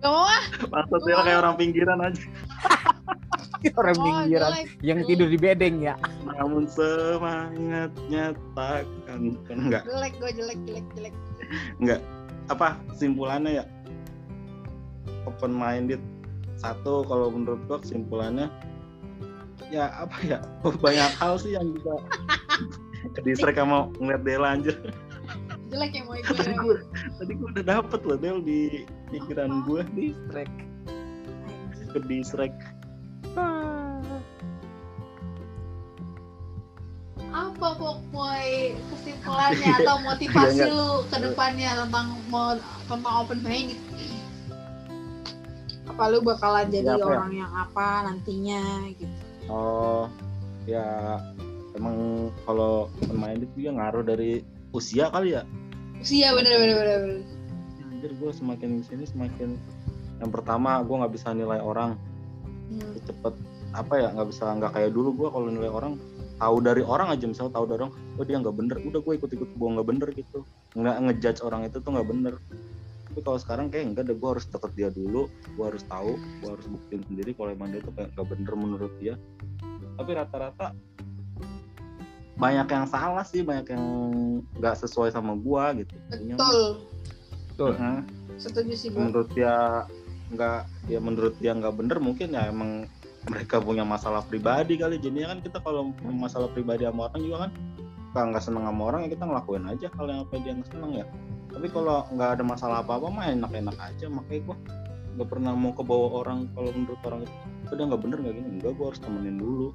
[0.00, 0.44] Gak mau ah.
[0.68, 2.24] Maksud Del kayak orang pinggiran aja.
[3.80, 4.66] Orang Oh, pinggiran jelek.
[4.84, 5.96] yang tidur di bedeng ya.
[6.36, 11.14] Namun semangatnya takkan kan enggak Jelek gue jelek jelek jelek.
[12.44, 13.64] apa simpulannya ya
[15.24, 15.96] open minded
[16.60, 18.52] satu kalau menurut gua kesimpulannya
[19.72, 20.38] ya apa ya
[20.84, 21.96] banyak hal sih yang bisa
[23.12, 24.76] ke distract sama ngeliat Dela anjir
[25.68, 26.78] Jelek ya Moy tadi gue.
[27.18, 30.54] tadi gua udah dapet loh Del di pikiran gua Distract.
[30.54, 31.88] Anjing.
[31.90, 32.58] ke distract
[37.34, 42.54] Apa Pokmoy kesimpulannya atau motivasi Iya, lu ke depannya tentang mau
[42.86, 43.78] tentang open minded?
[45.90, 47.10] Apa lu bakalan jadi Ya, apa ya?
[47.18, 48.62] orang yang apa nantinya
[48.94, 49.16] gitu?
[49.50, 50.06] oh
[50.64, 51.18] ya
[51.74, 51.96] emang
[52.44, 55.42] kalau open minded juga ngaruh dari usia kali ya
[55.98, 56.98] Usia bener bener bener.
[57.00, 57.20] bener.
[57.88, 59.56] Anjir gue semakin ke sini semakin
[60.20, 61.96] yang pertama gue nggak bisa nilai orang
[62.64, 62.96] Hmm.
[63.04, 63.34] cepet
[63.76, 66.00] apa ya nggak bisa nggak kayak dulu gue kalau nilai orang
[66.40, 69.30] tahu dari orang aja misalnya tahu dari orang oh dia nggak bener udah gue ikut
[69.36, 70.38] ikut gue nggak bener gitu
[70.72, 72.34] nggak ngejudge orang itu tuh nggak bener
[73.04, 76.50] tapi kalau sekarang kayak enggak deh gue harus deket dia dulu gue harus tahu gue
[76.56, 79.14] harus buktiin sendiri kalau emang dia tuh kayak nggak bener menurut dia
[80.00, 80.66] tapi rata-rata
[82.34, 83.84] banyak yang salah sih banyak yang
[84.58, 85.94] nggak sesuai sama gue gitu.
[86.10, 86.62] Jadinya, Betul.
[87.54, 87.72] Betul.
[87.78, 88.00] Heeh
[88.34, 88.98] Setuju sih gue.
[88.98, 89.86] menurut dia
[90.34, 92.90] nggak ya menurut dia nggak bener mungkin ya emang
[93.30, 94.98] mereka punya masalah pribadi kali.
[94.98, 97.50] Jadinya kan kita kalau punya masalah pribadi sama orang juga kan
[98.14, 100.90] kalau nggak seneng sama orang ya kita ngelakuin aja kalau yang apa dia nggak seneng
[100.98, 101.06] ya.
[101.54, 104.06] Tapi kalau nggak ada masalah apa apa mah enak-enak aja.
[104.10, 104.56] Makanya gua
[105.14, 107.32] nggak pernah mau ke bawah orang kalau menurut orang itu
[107.70, 108.48] "Oh, dia nggak bener nggak gini.
[108.58, 109.70] Enggak gua harus temenin dulu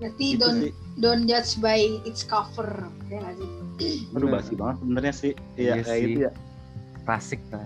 [0.00, 2.88] Berarti gitu don't sih don't judge by its cover.
[3.06, 3.34] Ya nggak
[3.78, 4.08] sih?
[4.12, 6.32] aduh basi banget sebenarnya sih iya Iya kayak gitu ya
[7.04, 7.64] Klasik lah.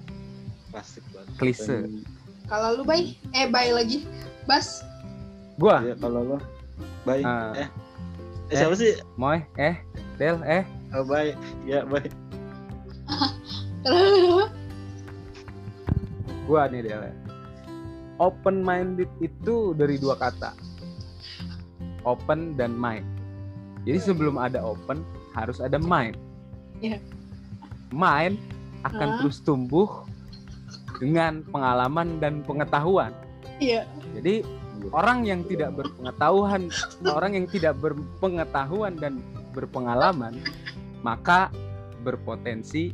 [0.70, 1.76] klasik banget Klise.
[2.44, 4.06] Kalau lu bay, eh bay lagi.
[4.44, 4.84] Bas,
[5.56, 6.38] Gua, Iya kalau lo
[7.02, 7.54] baik Ah.
[7.56, 7.68] eh,
[8.50, 9.80] eh siapa sih Moy, eh,
[10.14, 10.62] Del, eh.
[10.92, 11.32] oh, baik
[11.64, 12.12] ya baik
[13.84, 14.44] kalau
[16.44, 17.08] Gua nih Del.
[18.20, 20.52] Open minded itu dari dua kata.
[22.04, 23.04] Open dan mind.
[23.84, 25.04] Jadi sebelum ada open
[25.36, 26.16] harus ada mind.
[26.80, 27.00] Iya.
[27.92, 28.40] Mind
[28.84, 29.18] akan Hah?
[29.20, 30.04] terus tumbuh
[31.00, 33.12] dengan pengalaman dan pengetahuan.
[33.58, 33.84] iya.
[34.14, 34.44] Jadi
[34.92, 36.68] orang yang tidak berpengetahuan,
[37.08, 39.20] orang yang tidak berpengetahuan dan
[39.56, 40.38] berpengalaman,
[41.00, 41.48] maka
[42.04, 42.92] berpotensi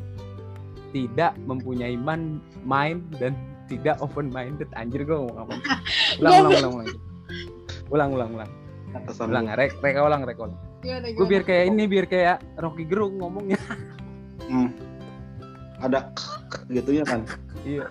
[0.91, 3.35] tidak mempunyai man, mind dan
[3.71, 4.67] tidak open minded.
[4.75, 5.55] Anjir gue ngomong apa?
[6.19, 6.91] Ulang, ulang, ulang, ulang.
[7.91, 8.51] Ulang, ulang, ulang.
[8.91, 10.59] Kesan Ulang, rek, reka ulang, reka ulang.
[11.15, 13.61] Gue biar kayak ini, biar kayak Rocky Gerung ngomongnya.
[14.51, 14.75] Hmm.
[15.79, 16.11] Ada
[16.69, 17.23] gitunya kan.
[17.63, 17.87] Iya.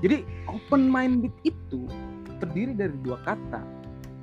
[0.00, 1.84] Jadi open minded itu
[2.38, 3.60] terdiri dari dua kata,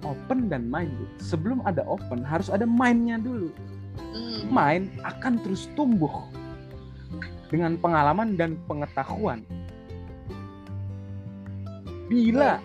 [0.07, 1.07] open dan minded.
[1.19, 3.51] Sebelum ada open harus ada mindnya dulu.
[3.99, 4.41] Hmm.
[4.49, 6.11] Mind akan terus tumbuh
[7.53, 9.45] dengan pengalaman dan pengetahuan.
[12.09, 12.61] Bila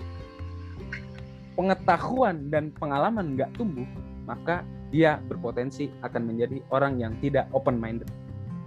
[1.55, 3.87] pengetahuan dan pengalaman nggak tumbuh,
[4.27, 8.11] maka dia berpotensi akan menjadi orang yang tidak open minded.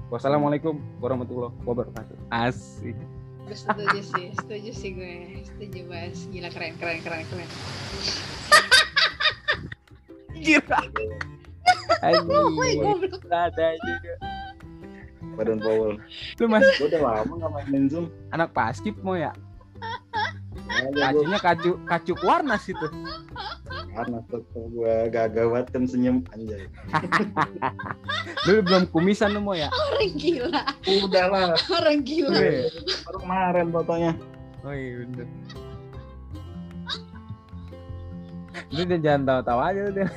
[0.08, 2.16] Wassalamualaikum warahmatullahi wabarakatuh.
[2.30, 2.96] Asik.
[3.44, 5.14] Gue setuju sih, setuju sih gue.
[5.44, 6.18] Setuju Bas.
[6.32, 7.50] Gila keren, keren, keren, keren.
[10.38, 10.80] Gila.
[12.04, 12.28] Anjing.
[12.80, 13.20] goblok.
[13.28, 14.14] Ada juga.
[15.34, 15.98] Badan Powell.
[16.40, 18.06] Lu mas Gue udah lama gak main Zoom.
[18.30, 19.34] anak paskip mau ya?
[20.86, 22.88] Aja gue Kacunya kacu kacuk warnas itu.
[23.94, 26.66] karena tuh gue gagal banget kan senyum anjay.
[28.46, 29.70] Lu belum kumisan lu mau ya?
[29.70, 30.62] Orang gila,
[31.00, 31.54] Udah lah.
[31.72, 32.34] orang gila.
[32.34, 32.74] Iya.
[33.06, 34.12] Baru kemarin fotonya.
[34.62, 35.28] Oh iya bener.
[38.70, 40.10] Lu udah jangan tawa-tawa aja udah.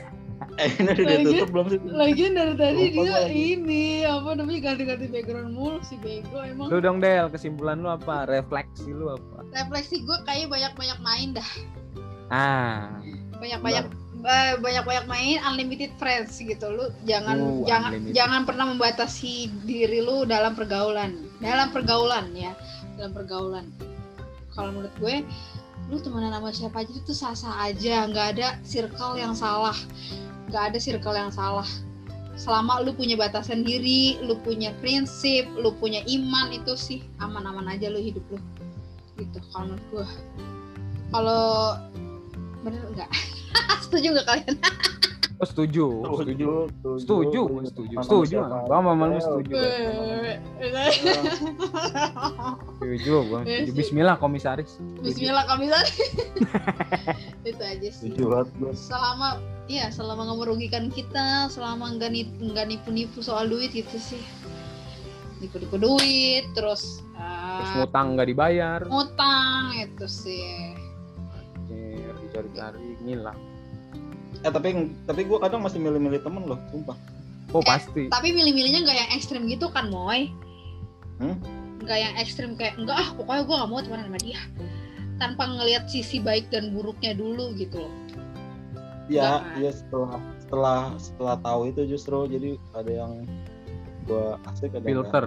[0.56, 1.78] Eh ini udah Lagi- ditutup belum sih?
[1.82, 6.68] Lagian dari tadi Lupa dia ini apa namanya ganti-ganti background mulu si bego emang.
[6.68, 8.24] Lu dong Del, kesimpulan lu apa?
[8.24, 9.26] Refleksi lu apa?
[9.51, 11.51] Refleksi gue kayak banyak-banyak main dah.
[12.28, 12.99] Ah,
[13.36, 13.84] Banyak-banyak
[14.18, 16.66] ba- banyak-banyak main unlimited friends gitu.
[16.66, 18.14] Lu jangan Oh, jangan unlimited.
[18.14, 21.14] jangan pernah membatasi diri lu dalam pergaulan.
[21.38, 22.53] Dalam pergaulan ya
[22.97, 23.68] dalam pergaulan.
[24.51, 25.20] Kalau menurut gue
[25.86, 28.09] lu temenan sama siapa aja itu sah-sah aja.
[28.09, 29.76] Nggak ada circle yang salah.
[30.49, 31.68] Nggak ada circle yang salah.
[32.36, 37.88] Selama lu punya batasan diri lu punya prinsip lu punya iman itu sih aman-aman aja
[37.88, 38.36] lu hidup lu
[39.16, 40.06] gitu kalau menurut gue
[41.08, 41.44] kalau
[42.60, 43.10] bener nggak
[43.84, 44.56] setuju nggak kalian
[45.36, 45.84] Oh, setuju,
[46.16, 46.48] setuju.
[46.96, 47.96] Setuju, setuju.
[48.00, 48.38] Setuju.
[48.40, 49.52] Gua sama lu setuju.
[52.72, 53.72] Setuju, gua Iya setuju.
[53.74, 54.80] Bismillah komisaris.
[54.98, 55.68] Bismillah kami
[57.44, 58.72] itu aja sih Setuju banget gue.
[58.74, 64.18] selama iya selama nggak merugikan kita selama nggak ni- nggak nipu-nipu soal duit gitu sih
[65.39, 67.01] nipu-nipu duit terus
[67.57, 68.80] Terus uh, ngutang nggak dibayar.
[68.84, 70.76] ngutang itu sih
[71.32, 73.39] Anjir, Dicari-cari ngilang.
[74.39, 74.68] Eh tapi
[75.03, 76.97] tapi gue kadang masih milih-milih temen loh, sumpah.
[77.49, 78.03] Oh, Eh, pasti.
[78.09, 80.28] tapi milih-milihnya nggak yang ekstrim gitu kan moy
[81.16, 81.41] Hmm?
[81.78, 84.41] nggak yang ekstrim kayak enggak ah pokoknya gue nggak mau temenan sama dia
[85.16, 87.95] tanpa ngelihat sisi baik dan buruknya dulu gitu loh
[89.07, 89.41] Iya, Nggak.
[89.57, 93.12] iya setelah setelah setelah tahu itu justru jadi ada yang
[94.07, 95.24] gue asik ada Filter.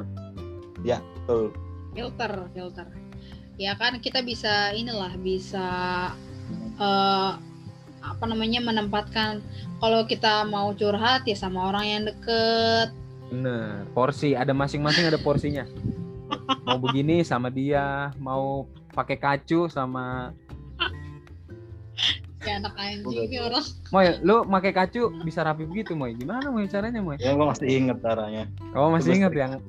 [0.80, 1.02] nggak.
[1.24, 1.52] Betul.
[1.90, 2.88] filter filter
[3.60, 5.68] ya kan kita bisa inilah bisa
[6.80, 7.32] eh,
[8.00, 9.44] apa namanya menempatkan
[9.84, 12.96] kalau kita mau curhat ya sama orang yang deket
[13.30, 13.86] Bener.
[13.94, 15.62] Porsi, ada masing-masing ada porsinya.
[16.66, 20.34] Mau begini sama dia, mau pakai kacu sama
[22.40, 26.16] ya anak anjing ini orang Moy, lu pakai kacu bisa rapi begitu, Moy.
[26.16, 27.20] Gimana Moy caranya, Moy?
[27.20, 28.44] Ya gue masih inget caranya.
[28.72, 29.60] Oh, masih inget yang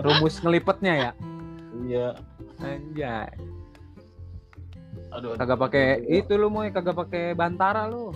[0.00, 1.10] rumus ngelipetnya ya?
[1.84, 2.08] Iya.
[2.64, 3.28] Anjay.
[5.12, 5.36] Aduh.
[5.36, 8.14] Kagak pakai itu lu, Moy, kagak pakai bantara lu.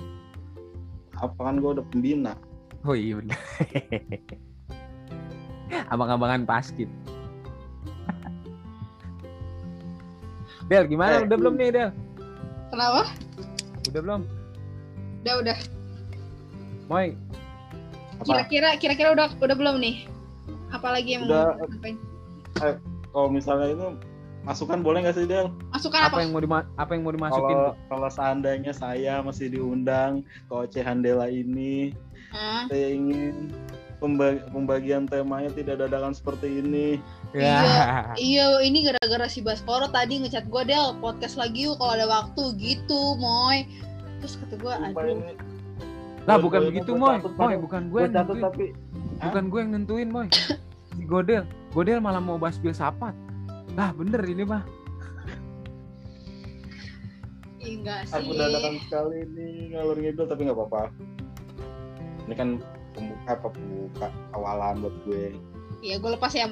[1.18, 2.32] Apa kan gue udah pembina.
[2.86, 3.38] Oh iya bener.
[5.92, 6.88] Abang-abangan paskit.
[10.68, 11.24] Del, gimana?
[11.24, 11.90] Eh, Udah belum nih, Del?
[12.68, 13.08] kenapa
[13.88, 14.22] Udah belum?
[15.18, 15.58] udah udah
[16.88, 17.12] Moy,
[18.24, 20.08] kira-kira kira-kira udah udah belum nih
[20.72, 21.58] apalagi yang Udah.
[21.58, 21.96] mau ngapain
[23.08, 23.86] Kalau misalnya itu
[24.46, 25.52] masukan boleh nggak sih Del?
[25.74, 27.50] masukan apa apa, yang mau dima- apa yang mau dimasukin?
[27.50, 31.92] Kalau kalau seandainya saya masih diundang ke Ocehan Dela ini,
[32.32, 32.64] Hah?
[32.70, 33.52] saya ingin
[33.98, 36.88] pemba- pembagian temanya tidak dadakan seperti ini.
[37.36, 37.60] Ya.
[38.18, 42.56] Iya, ini gara-gara si Baskoro tadi ngechat gue Del podcast lagi yuk kalau ada waktu
[42.56, 43.66] gitu, Moy.
[44.18, 45.34] Terus kata gue, aduh, ini.
[46.26, 47.16] Lah Gua- bukan begitu, Moy.
[47.22, 48.42] Moy, bukan gue yang nentuin.
[48.42, 48.66] tapi
[49.18, 50.26] Bukan gue yang nentuin, Moy.
[50.94, 51.44] Si Godel.
[51.74, 53.12] Godel malah mau bahas filsafat.
[53.76, 54.62] Lah, bener ini mah.
[57.58, 58.16] Enggak sih.
[58.16, 60.82] aku dadakan sekali ini ngalur ngidul tapi nggak apa-apa.
[62.24, 62.48] Ini kan
[62.98, 65.24] pembuka apa pembuka awalan buat gue.
[65.78, 66.50] Iya, gue lepas ya.